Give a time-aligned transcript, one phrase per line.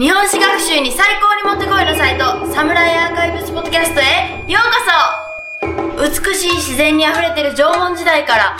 [0.00, 6.24] 日本史学習に最高にもってこいのサイトサムライアーカイブスポッドキャストへようこそ。
[6.24, 8.56] 美しい自然にあふれてる縄文時代から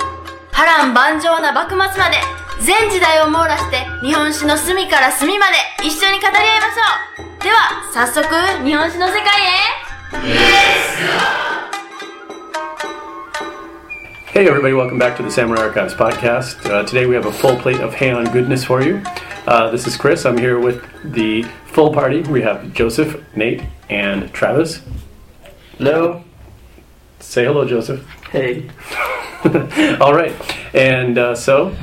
[0.53, 2.19] 波乱万丈な幕末まで
[2.61, 7.43] 全時代を網羅して日本史の隅から隅まで一緒に語り合いましょう。
[7.43, 8.29] では早速
[8.63, 9.25] 日本史の世界
[11.47, 11.50] へ。
[14.33, 16.65] Hey everybody, welcome back to the Samurai Archives podcast.
[16.65, 19.03] Uh, today we have a full plate of Heian goodness for you.
[19.45, 20.25] Uh, this is Chris.
[20.25, 22.23] I'm here with the full party.
[22.23, 24.83] We have Joseph, Nate, and Travis.
[25.79, 26.23] Hello.
[27.19, 28.07] Say hello, Joseph.
[28.31, 28.71] Hey.
[30.01, 30.33] All right,
[30.77, 31.75] and uh, so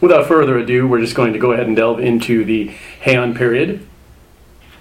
[0.00, 3.86] without further ado, we're just going to go ahead and delve into the Heian period.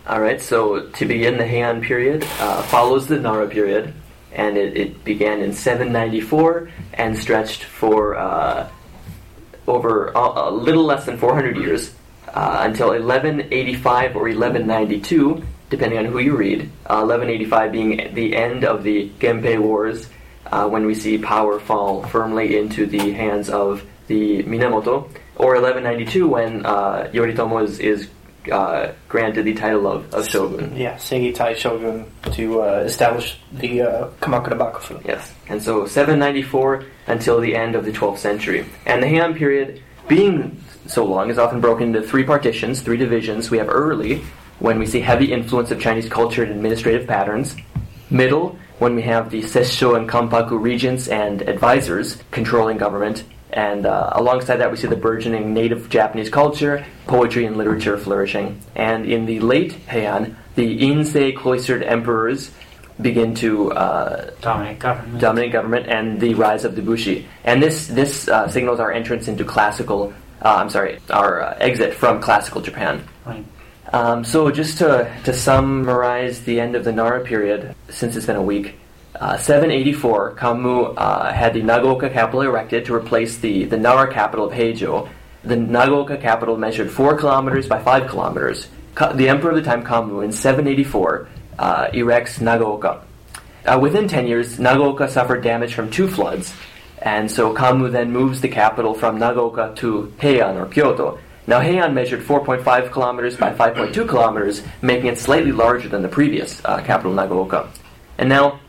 [0.08, 0.42] All right.
[0.42, 3.94] So to begin, the Heian period uh, follows the Nara period,
[4.36, 8.70] and it, it began in 794 and stretched for uh,
[9.68, 11.94] over a, a little less than 400 years
[12.34, 16.64] uh, until 1185 or 1192, depending on who you read.
[16.86, 20.10] Uh, 1185 being the end of the Genpei Wars,
[20.48, 26.28] uh, when we see power fall firmly into the hands of the Minamoto, or 1192
[26.28, 28.10] when uh, Yoritomo is, is
[28.52, 30.76] uh, granted the title of, of shogun.
[30.76, 35.06] Yeah, Seitai Shogun to uh, establish the uh, Kamakura Bakufu.
[35.06, 38.66] Yes, and so 794 until the end of the 12th century.
[38.86, 43.50] And the Heian period, being so long, is often broken into three partitions, three divisions.
[43.50, 44.24] We have early,
[44.60, 47.56] when we see heavy influence of Chinese culture and administrative patterns.
[48.10, 53.24] Middle, when we have the Sessho and Kampaku regents and advisors controlling government.
[53.54, 58.60] And uh, alongside that, we see the burgeoning native Japanese culture, poetry, and literature flourishing.
[58.76, 62.50] And in the late Heian, the Insei cloistered emperors
[63.00, 65.22] begin to uh, dominate government.
[65.22, 67.28] dominant government and the rise of the Bushi.
[67.44, 70.14] And this this uh, signals our entrance into classical.
[70.42, 73.04] Uh, I'm sorry, our uh, exit from classical Japan.
[73.26, 73.46] Right.
[73.92, 78.36] Um, so just to to summarize the end of the Nara period, since it's been
[78.36, 78.76] a week.
[79.16, 84.48] Uh, 784, Kammu uh, had the Nagaoka capital erected to replace the, the Nara capital
[84.48, 85.08] of Heijo.
[85.44, 88.68] The Nagaoka capital measured 4 kilometers by 5 kilometers.
[88.96, 91.28] Ka- the emperor of the time, Kammu, in 784,
[91.60, 93.04] uh, erects Nagaoka.
[93.66, 96.54] Uh, within 10 years, Nagaoka suffered damage from two floods,
[97.00, 101.20] and so Kammu then moves the capital from Nagaoka to Heian or Kyoto.
[101.46, 106.64] Now, Heian measured 4.5 kilometers by 5.2 kilometers, making it slightly larger than the previous
[106.66, 107.68] uh, capital, Nagaoka.
[108.18, 108.60] And now,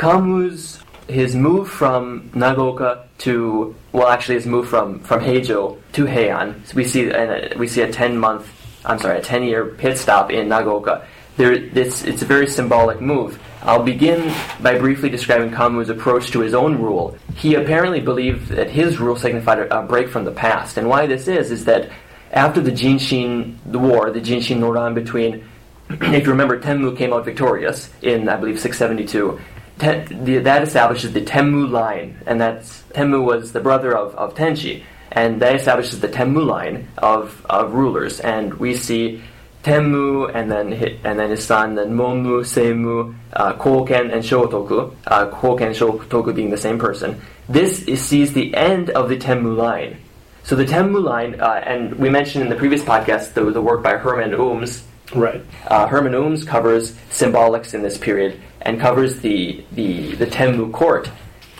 [0.00, 6.66] Kammu's his move from Nagaoka to well, actually, his move from from Heijo to Heian.
[6.66, 8.48] So we see and uh, we see a ten month,
[8.86, 11.04] I'm sorry, a ten year pit stop in Nagaoka.
[11.36, 13.38] There, this it's a very symbolic move.
[13.62, 17.18] I'll begin by briefly describing Kammu's approach to his own rule.
[17.36, 21.06] He apparently believed that his rule signified a, a break from the past, and why
[21.06, 21.90] this is is that
[22.32, 25.44] after the Jinshin war, the Jinshin no Ran between,
[25.90, 29.38] if you remember, Tenmu came out victorious in I believe 672.
[29.80, 34.34] Ten, the, that establishes the Tenmu line, and that's Tenmu was the brother of, of
[34.34, 38.20] Tenchi, and that establishes the Tenmu line of, of rulers.
[38.20, 39.22] And we see
[39.64, 44.94] Tenmu, and then hi- and then his son, then Monmu, Shomu, uh, Koken, and Shotoku.
[45.06, 47.20] Uh, Koken and Shotoku being the same person.
[47.48, 49.96] This is, sees the end of the Tenmu line.
[50.42, 53.82] So the Tenmu line, uh, and we mentioned in the previous podcast the, the work
[53.82, 54.82] by Herman Ooms,
[55.14, 55.44] Right.
[55.66, 61.10] uh, Herman Ooms covers symbolics in this period and covers the, the, the Tenmu court.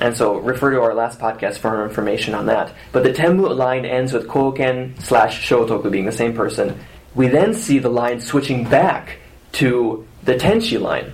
[0.00, 2.72] And so refer to our last podcast for more information on that.
[2.92, 6.78] But the Tenmu line ends with Koken slash Shotoku being the same person.
[7.14, 9.18] We then see the line switching back
[9.52, 11.12] to the Tenchi line.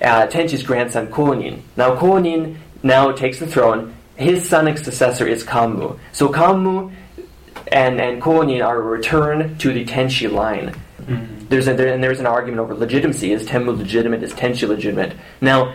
[0.00, 1.62] Uh, Tenchi's grandson Konin.
[1.76, 3.94] Now Konin now takes the throne.
[4.16, 5.98] His son and successor is Kammu.
[6.12, 6.92] So Kammu
[7.72, 10.74] and, and Konin are a return to the Tenchi line
[11.48, 13.32] there's a, there, and there's an argument over legitimacy.
[13.32, 14.22] Is Tenmu legitimate?
[14.22, 15.16] Is Tenchi legitimate?
[15.40, 15.74] Now,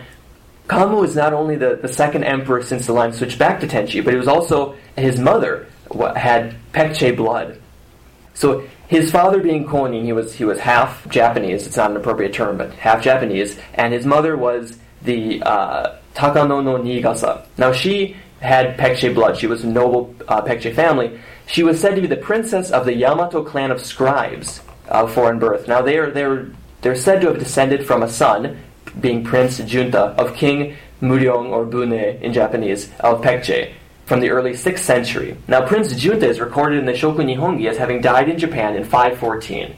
[0.68, 4.02] Kammu is not only the, the second emperor since the line switched back to Tenchi,
[4.02, 5.68] but he was also his mother
[6.16, 7.60] had Paekche blood.
[8.34, 11.66] So his father being Konin, he was he was half Japanese.
[11.66, 16.64] It's not an appropriate term, but half Japanese, and his mother was the uh, Takano
[16.64, 17.46] no Niigasa.
[17.58, 19.36] Now she had Paekche blood.
[19.36, 21.20] She was a noble uh, Paekche family.
[21.46, 25.38] She was said to be the princess of the Yamato clan of scribes of foreign
[25.38, 25.68] birth.
[25.68, 26.48] Now they are they're
[26.82, 28.58] they're said to have descended from a son,
[29.00, 33.72] being Prince Junta of King Muryong or Bune in Japanese of Paekche
[34.06, 35.36] from the early 6th century.
[35.48, 38.84] Now Prince Junta is recorded in the Shoku Nihongi as having died in Japan in
[38.84, 39.76] 514.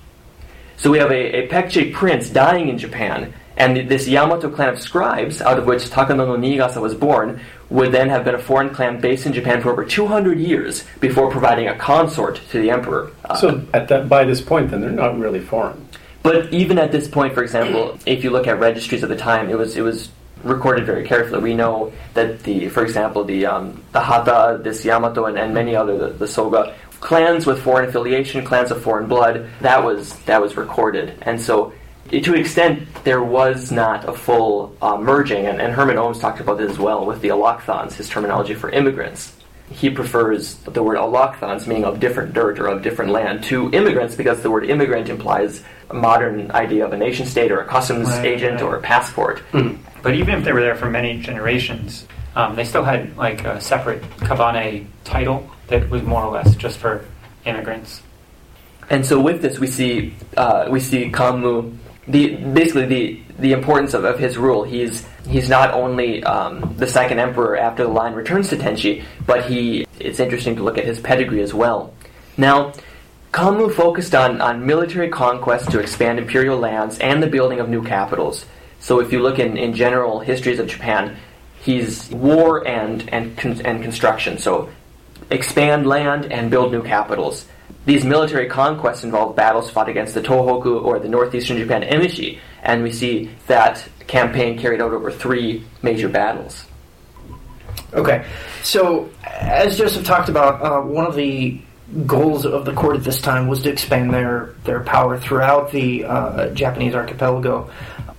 [0.77, 4.79] So we have a, a Paekche prince dying in Japan, And this Yamato clan of
[4.79, 8.71] scribes, out of which Takanono no Niigasa was born, would then have been a foreign
[8.71, 13.11] clan based in Japan for over 200 years before providing a consort to the emperor.
[13.25, 15.89] Uh, So at that by this point, then they're not really foreign.
[16.23, 19.49] but even at this point, for example, if you look at registries of the time,
[19.51, 20.09] it was it was
[20.45, 21.41] recorded very carefully.
[21.41, 25.75] We know that the, for example, the um, the Hata, this Yamato, and, and many
[25.75, 30.41] other the, the Soga clans with foreign affiliation, clans of foreign blood, that was that
[30.41, 31.73] was recorded, and so.
[32.11, 36.41] To an extent, there was not a full uh, merging, and, and Herman Ooms talked
[36.41, 39.33] about this as well with the allochthons, his terminology for immigrants
[39.71, 44.15] he prefers the word allochthons, meaning of different dirt or of different land, to immigrants
[44.15, 48.09] because the word immigrant implies a modern idea of a nation state or a customs
[48.09, 48.63] Right, agent right.
[48.63, 49.43] or a passport.
[50.03, 52.07] But even if they were there for many generations,
[52.37, 56.79] um, they still had like a separate kabane title that was more or less just
[56.79, 57.05] for
[57.45, 58.03] immigrants.
[58.89, 61.77] And so with this, we see uh, we see Kanmu,
[62.09, 64.65] the basically the the importance of, of his rule.
[64.65, 69.45] He's he's not only um, the second emperor after the line returns to Tenchi, but
[69.47, 71.93] he it's interesting to look at his pedigree as well.
[72.37, 72.73] Now,
[73.33, 77.83] Kanmu focused on, on military conquest to expand imperial lands and the building of new
[77.83, 78.47] capitals.
[78.81, 81.17] So if you look in, in general histories of Japan,
[81.61, 84.39] he's war and and and construction.
[84.39, 84.71] So
[85.31, 87.47] expand land and build new capitals.
[87.87, 92.83] These military conquests involved battles fought against the Tohoku or the northeastern Japan Emishi, and
[92.83, 96.67] we see that campaign carried out over three major battles.
[97.95, 98.27] Okay,
[98.65, 101.61] so as Joseph talked about, uh, one of the
[102.07, 106.05] goals of the court at this time was to expand their their power throughout the
[106.05, 107.71] uh, Japanese archipelago.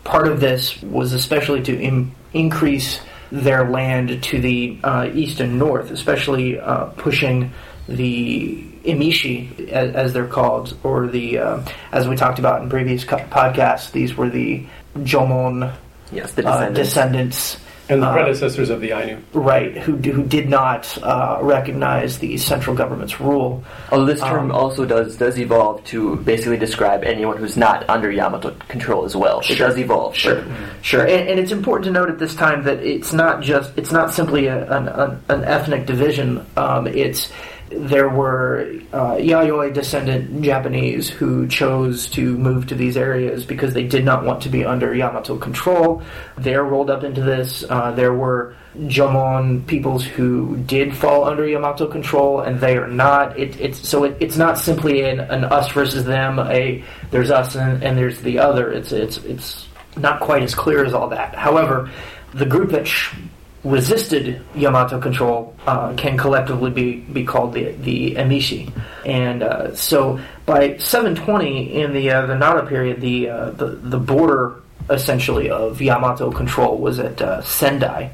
[0.05, 5.59] Part of this was especially to Im- increase their land to the uh, east and
[5.59, 7.51] north, especially uh, pushing
[7.89, 11.61] the Emishi, as, as they're called, or the uh,
[11.91, 13.91] as we talked about in previous co- podcasts.
[13.91, 14.65] These were the
[14.99, 15.73] Jomon
[16.11, 16.79] Yes, the uh, descendants.
[16.79, 17.57] descendants
[17.89, 19.17] And the Uh, predecessors of the Ainu.
[19.33, 24.51] right who who did not uh, recognize the central government's rule Although this term Um,
[24.51, 29.39] also does does evolve to basically describe anyone who's not under Yamato control as well.
[29.49, 30.11] It does evolve.
[30.13, 30.43] but- sure
[30.81, 33.91] sure and, and it's important to note at this time that it's not just it's
[33.91, 37.31] not simply a, an, an, an ethnic division um, it's
[37.69, 43.83] there were uh, Yayoi descendant Japanese who chose to move to these areas because they
[43.83, 46.01] did not want to be under Yamato control.
[46.37, 47.65] They're rolled up into this.
[47.69, 53.37] Uh, there were Jomon peoples who did fall under Yamato control, and they are not.
[53.37, 56.39] It, it's so it, it's not simply an, an us versus them.
[56.39, 58.71] A there's us and, and there's the other.
[58.71, 59.67] It's it's it's
[59.97, 61.35] not quite as clear as all that.
[61.35, 61.89] However,
[62.33, 63.15] the group that sh-
[63.63, 68.71] resisted Yamato control uh, can collectively be, be called the the Emishi,
[69.05, 73.99] and uh, so by 720 in the uh, the Nara period, the uh, the the
[73.99, 78.09] border essentially of Yamato control was at uh, Sendai.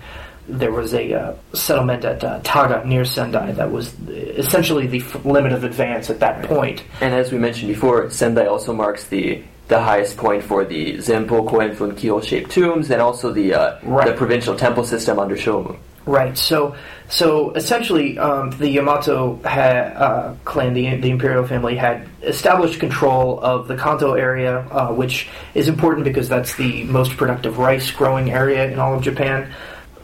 [0.48, 5.24] There was a uh, settlement at uh, Taga near Sendai that was essentially the f-
[5.24, 6.84] limit of advance at that point.
[7.00, 11.48] And as we mentioned before, Sendai also marks the the highest point for the Zenpo
[11.50, 14.08] Koenfun Kyo shaped tombs and also the uh, Right.
[14.08, 15.78] the provincial temple system under Shomu.
[16.06, 16.38] Right.
[16.38, 16.76] So,
[17.08, 23.40] so essentially, um, the Yamato ha- uh, clan, the the imperial family, had established control
[23.40, 28.32] of the Kanto area, uh, which is important because that's the most productive rice growing
[28.32, 29.54] area in all of Japan.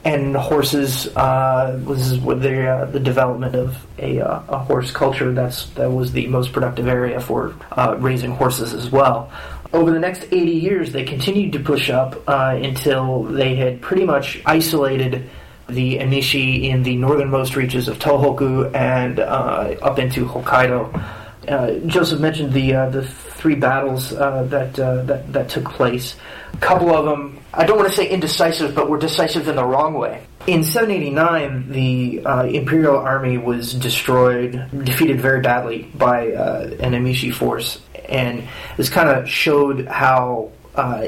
[0.09, 5.31] And horses uh, was with the uh, the development of a, uh, a horse culture.
[5.33, 9.31] That's that was the most productive area for uh, raising horses as well.
[9.71, 14.03] Over the next 80 years, they continued to push up uh, until they had pretty
[14.03, 15.29] much isolated
[15.69, 21.18] the Emishi in the northernmost reaches of Tohoku and uh, up into Hokkaido.
[21.49, 26.15] Uh, Joseph mentioned the uh, the three battles uh, that, uh, that that took place.
[26.53, 29.65] A couple of them, I don't want to say indecisive, but were decisive in the
[29.65, 30.25] wrong way.
[30.45, 37.33] In 789, the uh, Imperial Army was destroyed, defeated very badly by uh, an Emishi
[37.33, 40.51] force, and this kind of showed how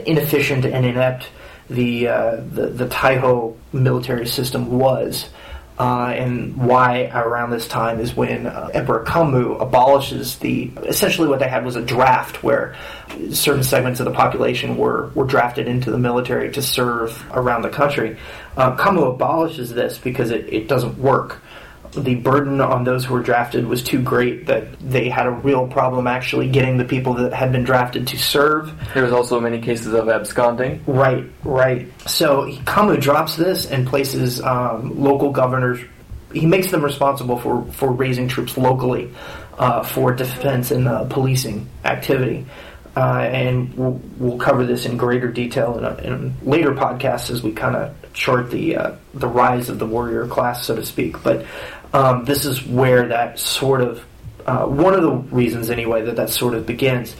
[0.05, 1.29] inefficient and inept
[1.69, 5.29] the, the the Taiho military system was,
[5.81, 11.39] uh, and why around this time is when uh, Emperor Kammu abolishes the essentially what
[11.39, 12.75] they had was a draft where
[13.31, 17.69] certain segments of the population were were drafted into the military to serve around the
[17.69, 18.15] country.
[18.55, 21.41] Uh, abolishes this because it, it doesn't work.
[21.93, 25.67] The burden on those who were drafted was too great that they had a real
[25.67, 28.71] problem actually getting the people that had been drafted to serve.
[28.93, 30.81] There was also many cases of absconding.
[30.88, 31.88] Right, right.
[32.07, 35.81] So Kammu drops this and places um, local governors.
[36.33, 39.13] He makes them responsible for, for raising troops locally
[39.57, 42.45] uh, for defense and uh, policing activity.
[42.95, 47.41] uh, and we'll, we'll cover this in greater detail in, a, in later podcasts as
[47.41, 51.21] we kind of chart the uh, the rise of the warrior class, so to speak.
[51.24, 51.45] But
[51.93, 54.05] um, this is where that sort of
[54.45, 57.15] uh, one of the reasons, anyway, that that sort of begins.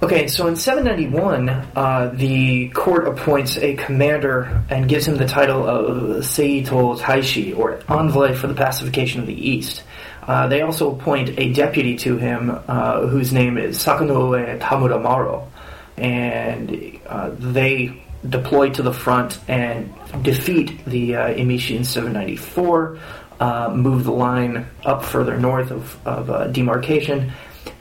[0.00, 5.66] Okay, so in 791, uh, the court appoints a commander and gives him the title
[5.66, 9.82] of Seito Taishi, or Envoy for the Pacification of the East.
[10.22, 15.50] Uh, they also appoint a deputy to him, uh, whose name is Sakanoue Tamura Maro,
[15.96, 22.98] and uh, they deploy to the front and defeat the uh, Emishi in 794,
[23.40, 27.32] uh, move the line up further north of, of demarcation,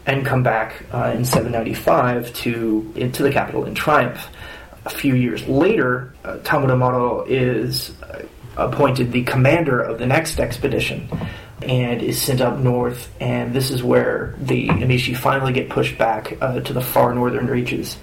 [0.05, 4.29] and come back uh, in 795 to into the capital in triumph.
[4.85, 6.37] A few years later, uh,
[7.27, 8.23] is uh,
[8.55, 11.09] appointed the commander of the next expedition
[11.61, 13.09] and is sent up north.
[13.19, 17.47] And this is where the Emishi finally get pushed back uh, to the far northern
[17.47, 17.97] reaches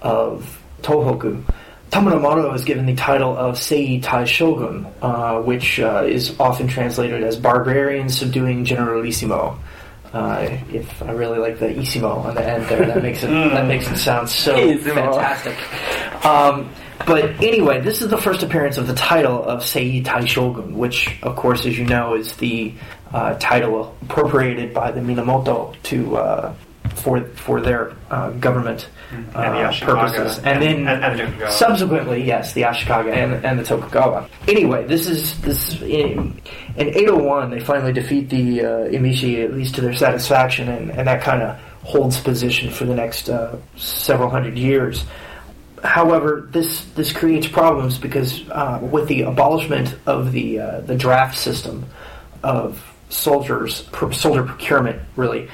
[0.00, 1.42] of Tohoku.
[1.90, 7.22] Tamura is given the title of Sei Tai Shogun, uh, which uh, is often translated
[7.22, 9.58] as barbarian subduing generalissimo.
[10.12, 13.66] Uh, if I really like the isimo on the end there, that makes it that
[13.66, 15.56] makes it sound so fantastic.
[16.24, 16.70] Um,
[17.06, 21.18] but anyway, this is the first appearance of the title of Sei Tai Shogun, which,
[21.22, 22.74] of course, as you know, is the
[23.12, 26.54] uh, title appropriated by the Minamoto to uh,
[26.94, 32.22] for for their uh, government and uh, the purposes, and, and then and, and subsequently,
[32.22, 34.28] yes, the Ashikaga and, and the Tokugawa.
[34.46, 36.40] Anyway, this is this in,
[36.76, 41.08] in 801 they finally defeat the uh, Emishi at least to their satisfaction, and, and
[41.08, 45.04] that kind of holds position for the next uh, several hundred years.
[45.82, 51.38] However, this this creates problems because uh, with the abolishment of the uh, the draft
[51.38, 51.86] system
[52.42, 55.48] of soldiers soldier procurement, really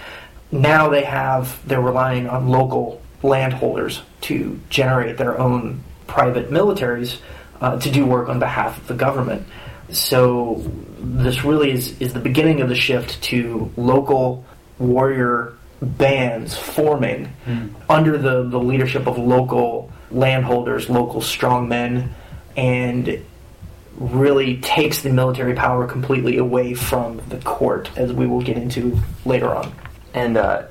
[0.55, 7.19] now they have they're relying on local landholders to generate their own private militaries
[7.61, 9.47] uh, to do work on behalf of the government.
[9.91, 10.63] So
[10.99, 14.45] this really is, is the beginning of the shift to local
[14.79, 17.75] warrior bands forming mm.
[17.89, 22.09] under the, the leadership of local landholders, local strongmen,
[22.57, 23.25] and
[23.97, 28.99] really takes the military power completely away from the court, as we will get into
[29.25, 29.73] later on.
[30.15, 30.63] And uh,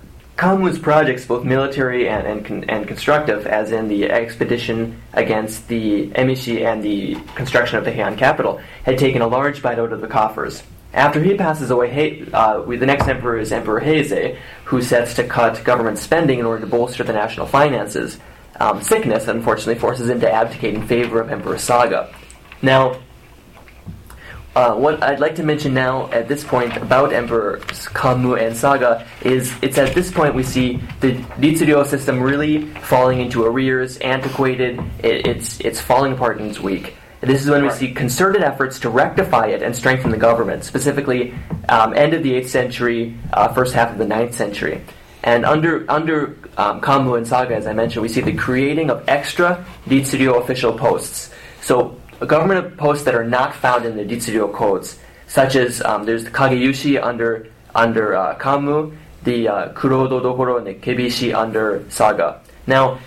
[0.81, 6.83] projects, both military and, and, and, constructive, as in the expedition against the Emishi and
[6.83, 10.63] the construction of the Heian capital, had taken a large bite out of the coffers.
[10.93, 15.63] After he passes away, uh, the next emperor is Emperor Heizei, who sets to cut
[15.63, 18.19] government spending in order to bolster the national finances.
[18.59, 22.13] Um, sickness, unfortunately, forces him to abdicate in favor of Emperor Saga.
[22.62, 23.01] Now,
[24.55, 29.07] uh, what I'd like to mention now at this point about Emperor Kanmu and Saga
[29.22, 34.79] is it's at this point we see the Ritsuryo system really falling into arrears, antiquated,
[35.00, 36.95] it, it's, it's falling apart and it's weak.
[37.22, 41.33] This is when we see concerted efforts to rectify it and strengthen the government, specifically
[41.69, 44.81] um, end of the 8th century, uh, first half of the 9th century.
[45.24, 49.07] And under under um, Kanmu and Saga, as I mentioned, we see the creating of
[49.07, 51.31] extra Ritsuryo official posts.
[51.62, 56.24] So government posts that are not found in the Ritsuryo codes, such as um, there's
[56.24, 62.42] the Kageyushi under under uh, Kanmu, the uh, Kurodo Dokoro, and the Kebiishi under Saga.
[62.68, 63.00] Now,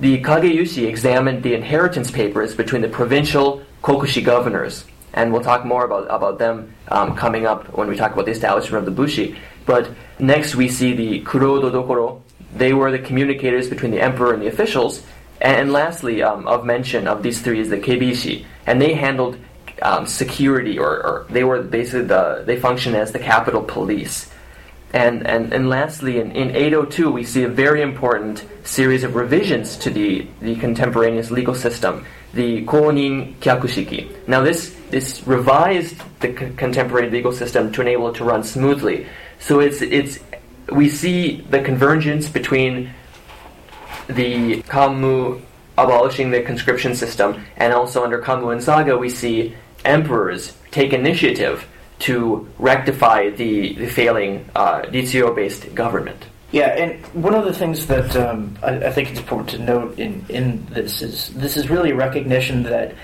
[0.00, 5.84] the Kageyushi examined the inheritance papers between the provincial Kokushi governors, and we'll talk more
[5.84, 9.36] about, about them um, coming up when we talk about the establishment of the Bushi.
[9.66, 12.22] But next we see the Kurodo Dokoro.
[12.56, 15.02] They were the communicators between the emperor and the officials,
[15.40, 19.38] and lastly, um, of mention of these three is the Kebiishi, and they handled
[19.82, 24.30] um, security, or, or, they were basically the they function as the capital police.
[24.92, 29.76] And and, and lastly, in, in 802, we see a very important series of revisions
[29.78, 34.28] to the, the contemporaneous legal system, the Konin Kyakushiki.
[34.28, 39.06] Now, this this revised the c- contemporary legal system to enable it to run smoothly.
[39.40, 40.20] So it's it's
[40.70, 42.90] we see the convergence between
[44.06, 45.40] the Kanmu
[45.76, 49.54] abolishing the conscription system, and also under Kanmu and Saga, we see
[49.84, 51.66] emperors take initiative
[52.00, 56.26] to rectify the, the failing uh, based government.
[56.52, 59.98] Yeah, and one of the things that um, I, I, think it's important to note
[59.98, 62.94] in, in this is this is really recognition that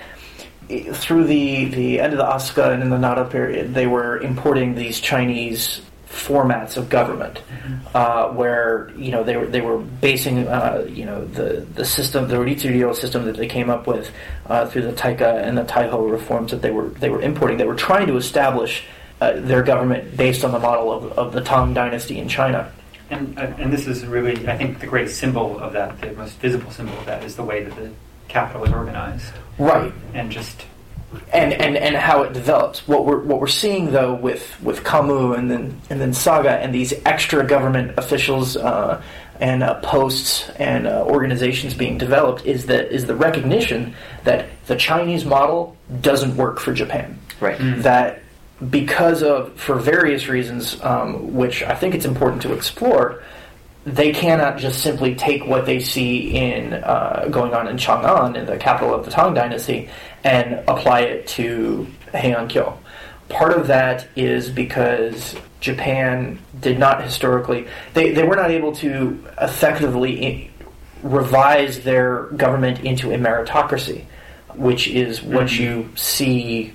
[0.93, 4.75] through the, the end of the Asuka and in the Nara period, they were importing
[4.75, 7.87] these Chinese formats of government, mm-hmm.
[7.95, 12.27] uh, where you know they were they were basing uh, you know the the system
[12.27, 14.11] the Ritsuryo system that they came up with
[14.47, 17.57] uh, through the Taika and the Taiho reforms that they were they were importing.
[17.57, 18.83] They were trying to establish
[19.21, 22.71] uh, their government based on the model of, of the Tang Dynasty in China.
[23.09, 26.39] And, uh, and this is really, I think, the great symbol of that, the most
[26.39, 27.91] visible symbol of that is the way that the
[28.29, 29.33] capital is organized.
[29.59, 29.93] Right.
[30.13, 30.65] And just
[31.33, 32.87] and, and, and how it develops.
[32.87, 36.73] What we're what we're seeing though with, with Kammu and then and then Saga and
[36.73, 39.01] these extra government officials uh,
[39.39, 44.75] and uh, posts and uh, organizations being developed is that is the recognition that the
[44.75, 47.19] Chinese model doesn't work for Japan.
[47.39, 47.57] Right.
[47.81, 48.21] That
[48.69, 53.23] because of for various reasons, um, which I think it's important to explore,
[53.85, 58.45] they cannot just simply take what they see in uh, going on in Chang'an, in
[58.45, 59.89] the capital of the Tang Dynasty,
[60.23, 62.77] and apply it to Heian-kyo.
[63.29, 69.25] Part of that is because Japan did not historically, they, they were not able to
[69.41, 70.51] effectively
[71.01, 74.05] revise their government into a meritocracy,
[74.53, 76.73] which is what you see,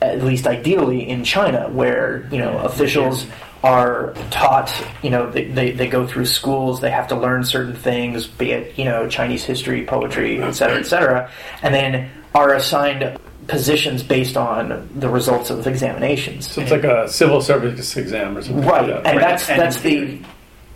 [0.00, 3.26] at least ideally, in China, where, you know, officials
[3.62, 4.72] are taught,
[5.02, 8.52] you know, they, they, they go through schools, they have to learn certain things, be
[8.52, 11.30] it, you know, Chinese history, poetry, et cetera, et cetera,
[11.62, 16.48] and then are assigned positions based on the results of examinations.
[16.50, 18.64] So it's like a civil service exam or something.
[18.64, 19.06] Right, Like that.
[19.06, 19.90] and Right, that's and that's in the.
[20.06, 20.22] theory-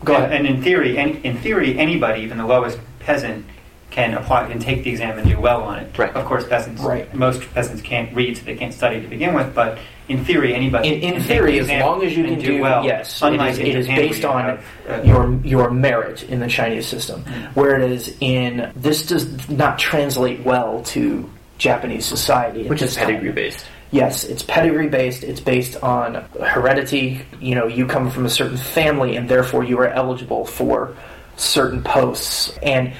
[0.05, 0.37] Go and, ahead.
[0.45, 3.47] and in theory, any, in theory, anybody, even the lowest peasant,
[3.91, 5.97] can apply and take the exam and do well on it.
[5.97, 6.13] Right.
[6.15, 6.83] Of course, peasants.
[6.83, 7.13] Right.
[7.15, 9.55] Most peasants can't read, so they can't study to begin with.
[9.55, 9.79] But
[10.09, 10.95] in theory, anybody.
[11.03, 12.85] In, in theory, as long as you can do, well.
[12.85, 16.23] yes, Unlike is, in it is Japan, where based on have, uh, your your merit
[16.25, 17.23] in the Chinese system.
[17.25, 17.51] Mm.
[17.55, 23.07] Whereas in this does not translate well to Japanese society, Which is this time.
[23.07, 23.65] pedigree based.
[23.93, 25.23] Yes, it's pedigree based.
[25.23, 27.25] It's based on heredity.
[27.41, 30.97] You know, you come from a certain family, and therefore you are eligible for
[31.37, 32.57] certain posts.
[32.63, 32.95] And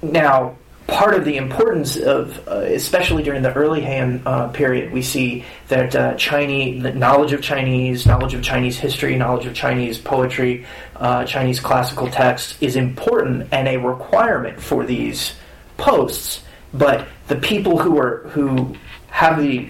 [0.00, 0.56] now,
[0.88, 5.44] part of the importance of, uh, especially during the early Heian uh, period, we see
[5.68, 10.66] that uh, Chinese the knowledge of Chinese, knowledge of Chinese history, knowledge of Chinese poetry,
[10.96, 15.36] uh, Chinese classical texts is important and a requirement for these
[15.76, 16.42] posts.
[16.72, 18.74] But the people who are who
[19.08, 19.68] have the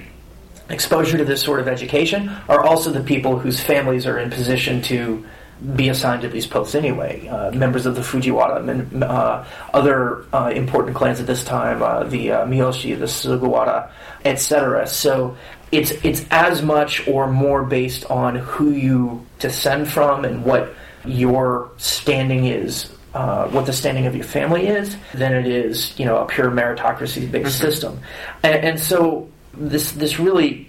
[0.70, 4.82] exposure to this sort of education are also the people whose families are in position
[4.82, 5.26] to
[5.74, 7.26] be assigned to these posts anyway.
[7.28, 12.04] Uh, members of the Fujiwara, and uh, other uh, important clans at this time, uh,
[12.04, 13.90] the uh, Miyoshi, the Sugawara,
[14.24, 14.86] etc.
[14.86, 15.36] So
[15.72, 21.70] it's it's as much or more based on who you descend from and what your
[21.76, 22.92] standing is.
[23.14, 26.50] Uh, what the standing of your family is, than it is, you know, a pure
[26.50, 27.98] meritocracy-based system,
[28.42, 30.68] and, and so this this really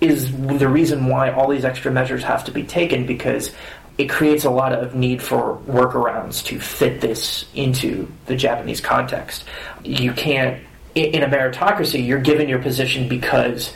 [0.00, 3.50] is the reason why all these extra measures have to be taken because
[3.98, 9.44] it creates a lot of need for workarounds to fit this into the Japanese context.
[9.82, 10.62] You can't,
[10.94, 13.72] in a meritocracy, you're given your position because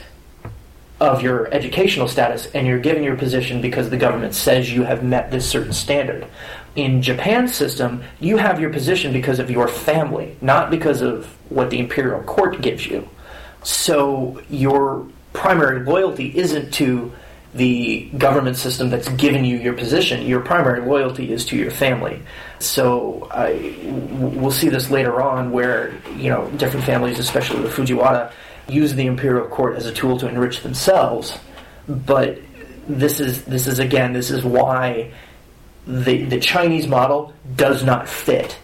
[1.00, 5.02] of your educational status, and you're given your position because the government says you have
[5.02, 6.26] met this certain standard.
[6.76, 11.70] In Japan's system, you have your position because of your family, not because of what
[11.70, 13.08] the imperial court gives you.
[13.62, 17.12] So your primary loyalty isn't to
[17.54, 20.26] the government system that's given you your position.
[20.26, 22.22] Your primary loyalty is to your family.
[22.60, 28.32] So I, we'll see this later on, where you know different families, especially the Fujiwara,
[28.68, 31.38] use the imperial court as a tool to enrich themselves.
[31.88, 32.38] But
[32.88, 35.12] this is this is again this is why
[35.86, 38.58] the the Chinese model does not fit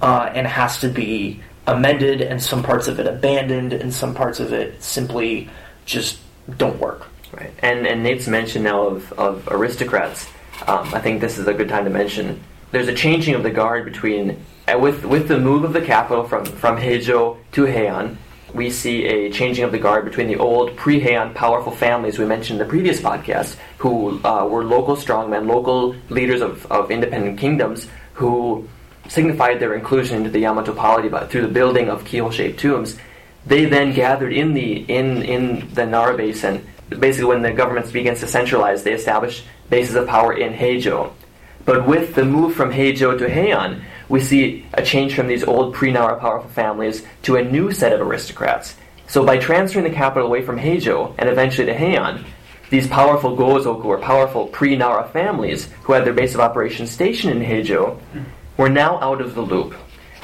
[0.00, 4.40] uh, and has to be amended, and some parts of it abandoned, and some parts
[4.40, 5.48] of it simply
[5.84, 6.18] just
[6.56, 7.06] don't work.
[7.36, 7.52] Right.
[7.60, 10.26] And and Nate's mention now of, of aristocrats.
[10.66, 12.40] Um, I think this is a good time to mention.
[12.70, 16.24] There's a changing of the guard between uh, with with the move of the capital
[16.24, 18.16] from from Heijo to Heian.
[18.52, 22.60] We see a changing of the guard between the old pre-Heian powerful families we mentioned
[22.60, 27.88] in the previous podcast, who uh, were local strongmen, local leaders of, of independent kingdoms,
[28.12, 28.68] who
[29.08, 32.96] signified their inclusion into the Yamato polity by, through the building of keyhole-shaped tombs.
[33.44, 36.64] They then gathered in the in in the Nara Basin.
[37.00, 41.12] Basically, when the government begins to centralize, they establish bases of power in Heijo.
[41.64, 45.74] But with the move from Heijo to Heian, we see a change from these old
[45.74, 48.76] pre-Nara powerful families to a new set of aristocrats.
[49.06, 52.24] So by transferring the capital away from Heijo and eventually to Heian,
[52.70, 57.48] these powerful Gozoku or powerful pre-Nara families who had their base of operations stationed in
[57.48, 57.98] Heijo
[58.56, 59.74] were now out of the loop.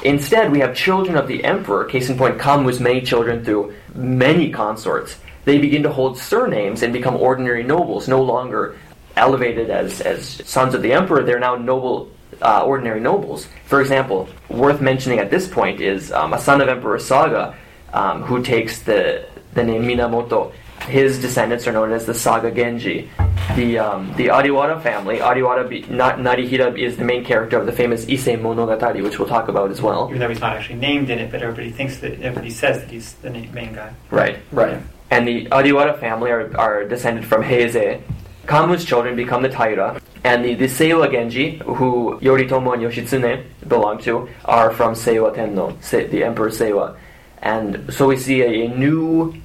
[0.03, 4.51] Instead, we have children of the emperor, case in point, Kammu's many children through many
[4.51, 5.17] consorts.
[5.45, 8.77] They begin to hold surnames and become ordinary nobles, no longer
[9.15, 13.47] elevated as, as sons of the emperor, they're now noble, uh, ordinary nobles.
[13.65, 17.55] For example, worth mentioning at this point is um, a son of Emperor Saga,
[17.93, 20.53] um, who takes the, the name Minamoto.
[20.87, 23.09] His descendants are known as the Saga Genji.
[23.55, 25.17] the um, the Ariwara family.
[25.19, 29.27] Ariwara be, Na- Narihira is the main character of the famous Ise Monogatari, which we'll
[29.27, 30.07] talk about as well.
[30.09, 32.89] Even though he's not actually named in it, but everybody thinks that everybody says that
[32.89, 33.93] he's the main guy.
[34.09, 34.81] Right, right.
[35.11, 38.01] And the Ariwara family are, are descended from Heizei.
[38.47, 43.99] Kammu's children become the Taira, and the, the Seiwa Genji, who Yoritomo and Yoshitsune belong
[43.99, 46.97] to, are from Seiwa Tenno, Se- the Emperor Seiwa.
[47.41, 49.35] And so we see a, a new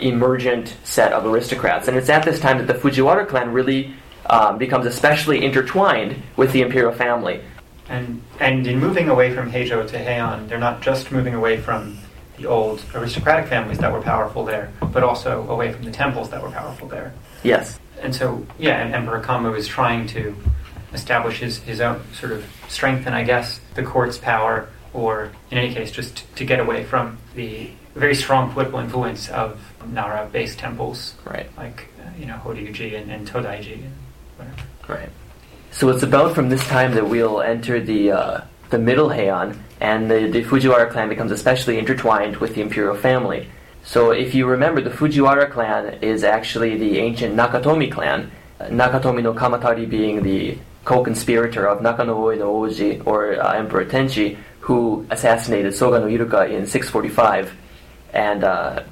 [0.00, 1.88] emergent set of aristocrats.
[1.88, 3.94] And it's at this time that the Fujiwara clan really
[4.26, 7.42] um, becomes especially intertwined with the imperial family.
[7.88, 11.98] And and in moving away from Heijo to Heian, they're not just moving away from
[12.42, 16.42] the old aristocratic families that were powerful there, but also away from the temples that
[16.42, 17.12] were powerful there.
[17.42, 17.78] Yes.
[18.00, 20.34] And so, yeah, and Emperor Kammu is trying to
[20.92, 25.72] establish his, his own sort of strengthen, I guess, the court's power, or in any
[25.72, 31.48] case, just to get away from the very strong political influence of Nara-based temples, Right.
[31.56, 33.92] like uh, you know Horyuji and, and Todaiji and
[34.36, 34.62] whatever.
[34.88, 35.08] Right.
[35.70, 38.40] So it's about from this time that we'll enter the uh,
[38.72, 43.48] the Middle Heian, and the, the Fujiwara clan becomes especially intertwined with the imperial family.
[43.84, 48.32] So if you remember, the Fujiwara clan is actually the ancient Nakatomi clan.
[48.58, 53.52] uh, Nakatomi no Kamatari being the co-conspirator of Naka no Oe no Oji, or uh,
[53.52, 57.52] Emperor Tenchi, who assassinated Soga no Iruka in 645,
[58.12, 58.82] and uh,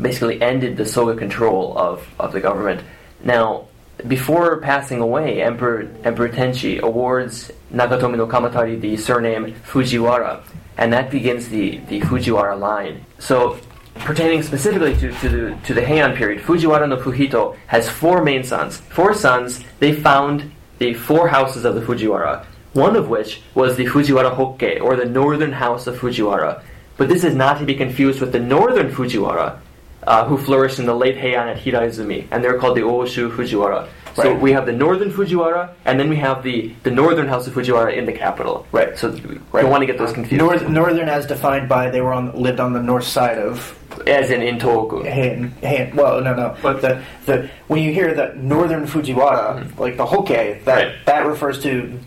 [0.00, 2.82] basically ended the Soga control of, of the government.
[3.22, 3.68] Now,
[4.06, 10.42] before passing away, Emperor, Emperor Tenchi awards Nakatomi no Kamatari the surname Fujiwara,
[10.76, 13.04] and that begins the, the Fujiwara line.
[13.18, 13.58] So,
[13.96, 18.42] pertaining specifically to, to, the, to the Heian period, Fujiwara no Fuhito has four main
[18.42, 18.78] sons.
[18.78, 23.84] Four sons, they found the four houses of the Fujiwara, one of which was the
[23.84, 26.62] Fujiwara Hokke, or the northern house of Fujiwara.
[26.96, 29.58] But this is not to be confused with the northern Fujiwara,
[30.06, 33.88] uh, who flourished in the late Heian at Hiraizumi, and they're called the Oshu Fujiwara.
[34.14, 34.40] So Right.
[34.40, 37.96] we have the northern Fujiwara, and then we have the, the northern house of Fujiwara
[37.96, 38.66] in the capital.
[38.70, 38.96] Right.
[38.98, 39.62] So we Right.
[39.62, 40.38] don't want to get those confused.
[40.38, 43.74] North, northern, as defined by they were on lived on the north side of
[44.06, 45.06] As in in Tohoku.
[45.08, 45.52] Han.
[45.62, 46.54] Han well, no, no.
[46.62, 50.92] But- the the when you hear the northern Fujiwara, like the Hokke, that Right.
[51.06, 51.98] that refers to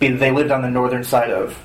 [0.00, 1.56] they lived on the northern side of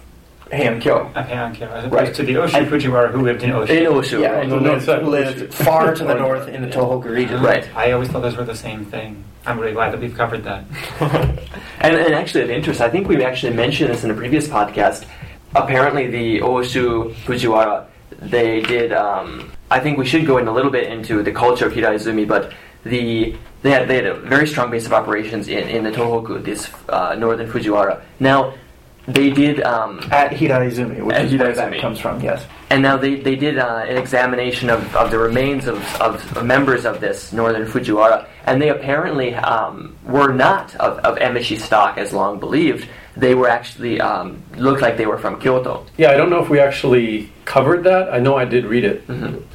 [0.51, 1.11] Heian-kyo.
[1.15, 2.13] Of Heian-kyo, as opposed Right.
[2.13, 3.69] to the Oshu And- Fujiwara who lived in Oshu.
[3.69, 4.21] In Oshu.
[4.21, 4.49] Yeah, right.
[4.49, 7.41] the who lived, who lived far to the north in the Tohoku region.
[7.41, 7.67] Right.
[7.75, 9.23] I always thought those were the same thing.
[9.45, 10.63] I'm really glad that we've covered that.
[11.79, 15.05] And, and actually, of interest, I think we actually mentioned this in a previous podcast.
[15.55, 17.85] Apparently, the Oshu Fujiwara,
[18.19, 18.91] they did.
[18.91, 22.27] Um, I think we should go in a little bit into the culture of Hiraizumi,
[22.27, 22.51] but
[22.83, 26.43] the they had, they had a very strong base of operations in, in the Tohoku,
[26.43, 28.01] this uh, northern Fujiwara.
[28.19, 28.53] Now,
[29.07, 29.61] they did.
[29.61, 32.19] Um, At Hiraizumi, which At is where that comes from.
[32.21, 32.45] Yes.
[32.69, 36.85] and now they, they did uh, an examination of, of the remains of, of members
[36.85, 42.11] of this northern Fujiwara, and they apparently um, were not of, of Emishi stock as
[42.13, 42.87] long believed.
[43.15, 45.87] They were actually um, looked like they were from Kyoto.
[45.97, 48.13] Yeah, I don't know if we actually covered that.
[48.13, 49.01] I know I did read it.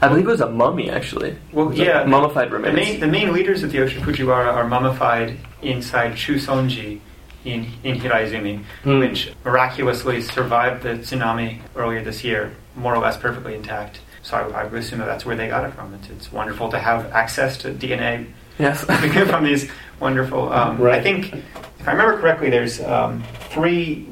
[0.03, 1.37] I believe it was a mummy actually.
[1.53, 2.75] Well, It was a yeah, mummified The remains.
[2.77, 6.99] main, the main leaders of the Oshu Fujiwara are mummified inside Chusonji
[7.45, 8.99] in, in Hiraizumi, Hmm.
[8.99, 14.01] which miraculously survived the tsunami earlier this year, more or less perfectly intact.
[14.23, 15.95] So I, I would assume that that's where they got it from.
[15.95, 18.27] It's, it's wonderful to have access to DNA
[18.59, 18.85] Yes.
[19.31, 20.53] from these wonderful.
[20.53, 21.01] Um, Right.
[21.01, 24.07] I think, if I remember correctly, there's um, three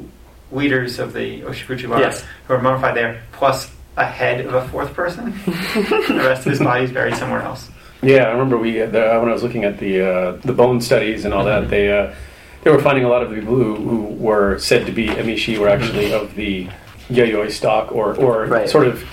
[0.51, 2.25] leaders of the Fujiwara Yes.
[2.49, 5.33] who are mummified there, plus a head of a fourth person.
[5.47, 7.69] the rest of his body is buried somewhere else.
[8.03, 10.81] Yeah, I remember we uh, the, when I was looking at the uh, the bone
[10.81, 11.69] studies and all that.
[11.69, 12.15] They uh,
[12.63, 15.59] they were finding a lot of the people who, who were said to be emishi
[15.59, 16.25] were actually mm-hmm.
[16.25, 16.69] of the
[17.09, 18.69] yayoi stock or or Right.
[18.69, 19.05] sort of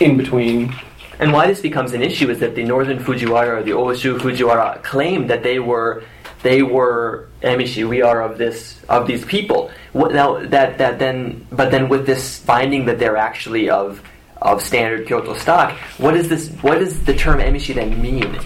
[0.00, 0.74] in between.
[1.18, 4.82] And why this becomes an issue is that the northern Fujiwara or the Oshu Fujiwara
[4.84, 6.04] claimed that they were
[6.42, 7.88] they were Emishi.
[7.88, 9.70] We are of this of these people.
[9.92, 14.02] What, now that that then, but then with this finding that they're actually of
[14.40, 16.50] of standard Kyoto stock, what is this?
[16.62, 18.38] What does the term Emishi then mean?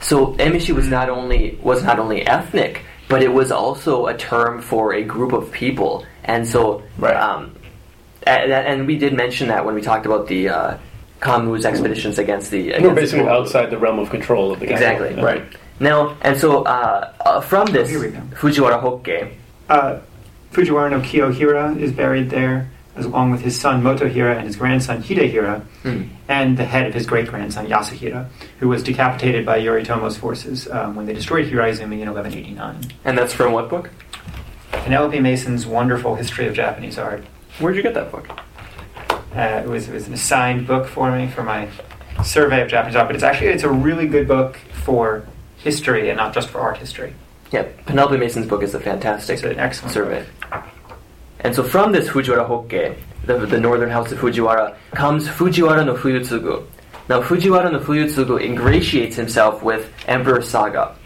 [0.00, 4.62] So Emishi was not only was not only ethnic, but it was also a term
[4.62, 6.06] for a group of people.
[6.24, 7.16] And so, Right.
[7.16, 7.54] um,
[8.26, 10.76] and, and we did mention that when we talked about the uh,
[11.20, 13.40] Kammu's expeditions against the They were against the basically Tohoku.
[13.40, 14.90] outside the realm of control of the capital.
[15.04, 15.24] Exactly Yeah.
[15.30, 15.42] right.
[15.80, 18.20] Now, and so uh, uh, from this Here we go.
[18.40, 19.32] Fujiwara Hokke,
[19.68, 19.98] Uh,
[20.52, 22.66] Fujiwara no Kiyohira is buried there, as
[23.06, 26.02] along with his son Motohira and his grandson Hidehira, Hmm.
[26.28, 28.26] and the head of his great grandson Yasuhira,
[28.58, 32.80] who was decapitated by Yoritomo's forces um, when they destroyed Hiraizumi in 1189.
[33.04, 33.90] and that's from what book?
[34.72, 37.24] Penelope Mason's wonderful history of Japanese art.
[37.58, 38.28] Where'd you get that book?
[39.36, 41.68] Uh, it was it was an assigned book for me for my
[42.24, 45.24] survey of Japanese art, but it's actually it's a really good book for
[45.58, 47.12] history and not just for art history.
[47.52, 50.24] Yeah, Penelope Mason's book is a fantastic It's an excellent survey.
[51.40, 55.94] And so from this Fujiwara Hokke, the, the northern house of Fujiwara, comes Fujiwara no
[55.94, 56.66] Fuyutsugu.
[57.08, 60.96] Now Fujiwara no Fuyutsugu ingratiates himself with Emperor Saga.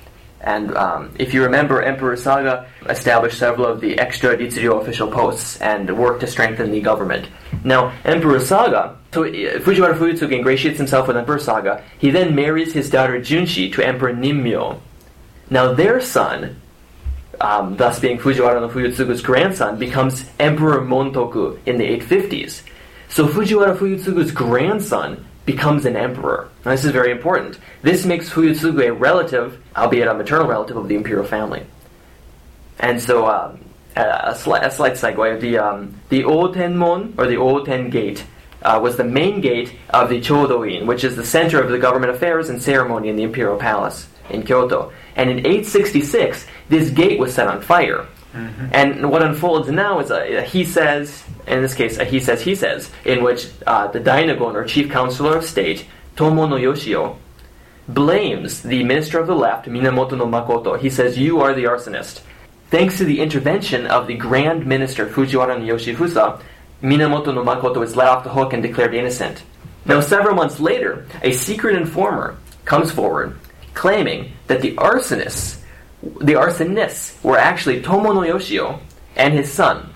[0.40, 5.58] And um, if you remember, Emperor Saga established several of the extra Ritsuryo official posts
[5.62, 7.28] and worked to strengthen the government.
[7.64, 9.28] Now, Emperor Saga, so uh,
[9.60, 11.82] Fujiwara Fuyutsugu ingratiates himself with Emperor Saga.
[11.98, 14.80] He then marries his daughter Junshi to Emperor Nimmyo.
[15.48, 16.60] Now, their son,
[17.44, 22.62] um, thus being Fujiwara no Fuyutsugu's grandson, becomes Emperor Montoku in the 850s.
[23.10, 26.48] So Fujiwara Fuyutsugu's grandson becomes an emperor.
[26.64, 27.58] Now, this is very important.
[27.82, 31.66] This makes Fuyutsugu a relative, albeit a maternal relative, of the imperial family.
[32.78, 33.62] And so, um,
[33.94, 38.24] a, slight, a slight segue, the, um, the Otenmon, or the Oten Gate,
[38.62, 42.10] uh, was the main gate of the Chodoin, which is the center of the government
[42.10, 44.92] affairs and ceremony in the imperial palace in Kyoto.
[45.16, 48.06] And in 866, this gate was set on fire.
[48.72, 52.42] And what unfolds now is a, a he says, in this case, a he says,
[52.42, 57.16] he says, in which uh, the Dainagon, or chief counselor of state, Tomo no Yoshio,
[57.86, 60.78] blames the minister of the left, Minamoto no Makoto.
[60.78, 62.22] He says, You are the arsonist.
[62.70, 66.42] Thanks to the intervention of the Grand Minister Fujiwara no Yoshifusa,
[66.82, 69.44] Minamoto no Makoto is let off the hook and declared innocent.
[69.86, 73.38] Now, several months later, a secret informer comes forward
[73.74, 75.60] claiming that the arsonists,
[76.02, 78.80] the arsonists, were actually Tomo no Yoshio
[79.16, 79.92] and his son.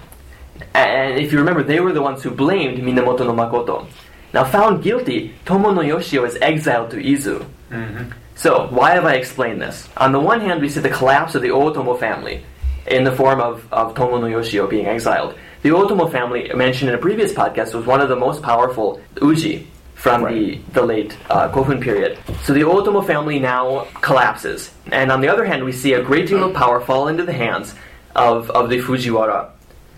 [0.75, 3.87] And if you remember, they were the ones who blamed Minamoto no Makoto.
[4.35, 7.47] Now, found guilty, Tomo no Yoshio is exiled to Izu.
[7.71, 8.11] Mm-hmm.
[8.35, 9.89] So, why have I explained this?
[9.97, 12.45] On the one hand, we see the collapse of the Otomo family
[12.87, 15.35] in the form of, of Tomo no Yoshio being exiled.
[15.63, 19.67] The Otomo family, mentioned in a previous podcast, was one of the most powerful uji
[19.99, 22.17] from the, the late uh, Kofun period.
[22.45, 24.71] So the Otomo family now collapses.
[24.93, 27.33] And on the other hand, we see a great deal of power fall into the
[27.33, 27.75] hands
[28.15, 29.51] of, of the Fujiwara,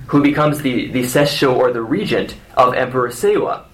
[0.07, 3.65] who becomes the, the Sessho or the regent of Emperor Seiwa.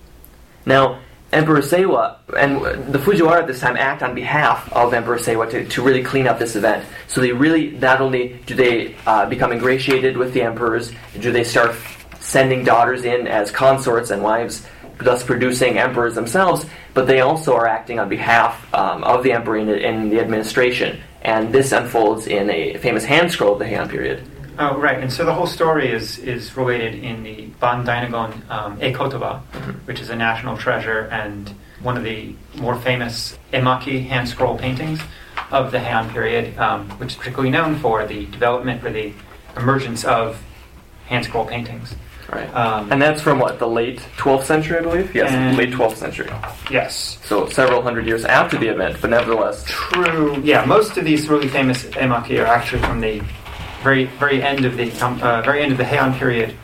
[0.66, 0.98] Now,
[1.32, 5.64] Emperor Seiwa and the Fujiwara at this time act on behalf of Emperor Seiwa to,
[5.68, 6.84] to really clean up this event.
[7.06, 11.44] So they really not only do they uh, become ingratiated with the emperors, do they
[11.44, 11.76] start
[12.18, 14.66] sending daughters in as consorts and wives,
[14.98, 19.58] thus producing emperors themselves, but they also are acting on behalf um, of the emperor
[19.58, 21.00] in, in the administration.
[21.22, 24.22] And this unfolds in a famous hand scroll of the Heian period.
[24.58, 24.98] Oh, right.
[24.98, 29.40] And so the whole story is is related in the Ban Dainagon um, Ekotoba,
[29.84, 35.00] which is a national treasure and one of the more famous emaki hand scroll paintings
[35.50, 39.12] of the Heian period, um, which is particularly known for the development or the
[39.56, 40.42] emergence of
[41.06, 41.94] hand scroll paintings.
[42.32, 42.52] Right.
[42.54, 45.14] Um, and that's from what, the late 12th century, I believe?
[45.14, 46.28] Yes, late 12th century.
[46.70, 47.18] yes.
[47.24, 49.64] So several hundred years after the event, but nevertheless.
[49.66, 50.40] True.
[50.42, 53.22] Yeah, most of these really famous emaki are actually from the
[53.82, 56.56] very very end of the uh, very end of the Heian period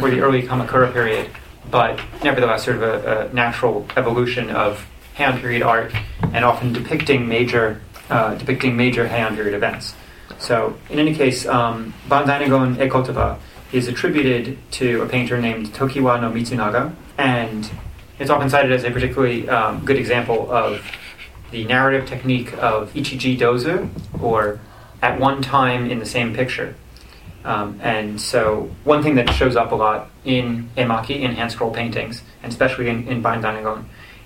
[0.00, 1.30] or the early Kamakura period,
[1.70, 5.92] but nevertheless sort of a, a natural evolution of Heian period art
[6.32, 9.94] and often depicting major uh, depicting major Heian period events.
[10.38, 13.38] So in any case, um, Bandainagon Ekotoba
[13.72, 17.70] is attributed to a painter named Tokiwa no Mitsunaga, and
[18.18, 20.84] it's often cited as a particularly um, good example of
[21.50, 23.88] the narrative technique of ichiji dozu,
[24.20, 24.60] or
[25.02, 26.74] at one time in the same picture.
[27.44, 31.70] Um, and so, one thing that shows up a lot in emaki, in hand scroll
[31.70, 33.84] paintings, and especially in, in Bandainagon,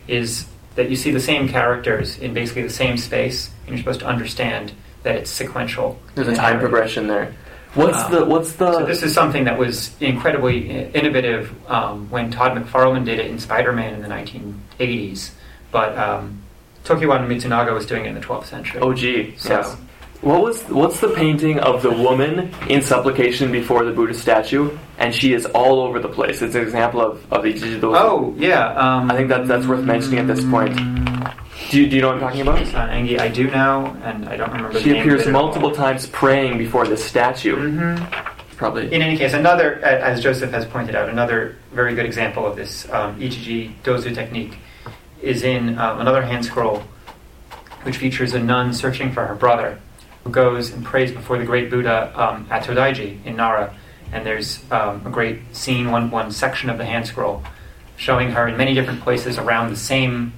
[0.09, 4.01] is that you see the same characters in basically the same space, and you're supposed
[4.01, 4.73] to understand
[5.05, 5.99] that it's sequential.
[6.15, 7.35] There's a time progression there.
[7.75, 12.31] What's Um, the what's the So this is something that was incredibly innovative um, when
[12.31, 15.31] Todd McFarlane did it in Spider-Man in the 1980s,
[15.73, 16.41] but um,
[16.85, 18.81] Tokiwa Mitsunaga was doing it in the 12th century.
[18.81, 19.39] OG?
[19.39, 19.77] So- Yes.
[20.21, 25.15] What was what's the painting of the woman in supplication before the Buddha statue, and
[25.15, 26.41] she is all over the place?
[26.41, 27.95] It's an example of of the Ichijidosu.
[27.95, 30.73] Oh yeah, um, I think that that's worth mentioning at this point.
[31.71, 32.75] Do you, do you know what I'm talking about?
[32.75, 34.79] Uh, Angie, I do know, and I don't remember.
[34.79, 35.75] She the name of appears it at multiple all.
[35.75, 37.57] times praying before this statue.
[37.57, 38.11] Mhm.
[38.57, 38.93] Probably.
[38.93, 42.55] In any case, another, a- as Joseph has pointed out, another very good example of
[42.57, 44.59] this um, Ichiji dozu technique
[45.23, 46.83] is in um, another hand scroll,
[47.83, 49.79] which features a nun searching for her brother,
[50.23, 53.75] who goes and prays before the great Buddha um, at Todaiji in Nara.
[54.13, 57.43] And there's um, a great scene, one, one section of the hand scroll,
[57.97, 60.33] showing her in many different places around the same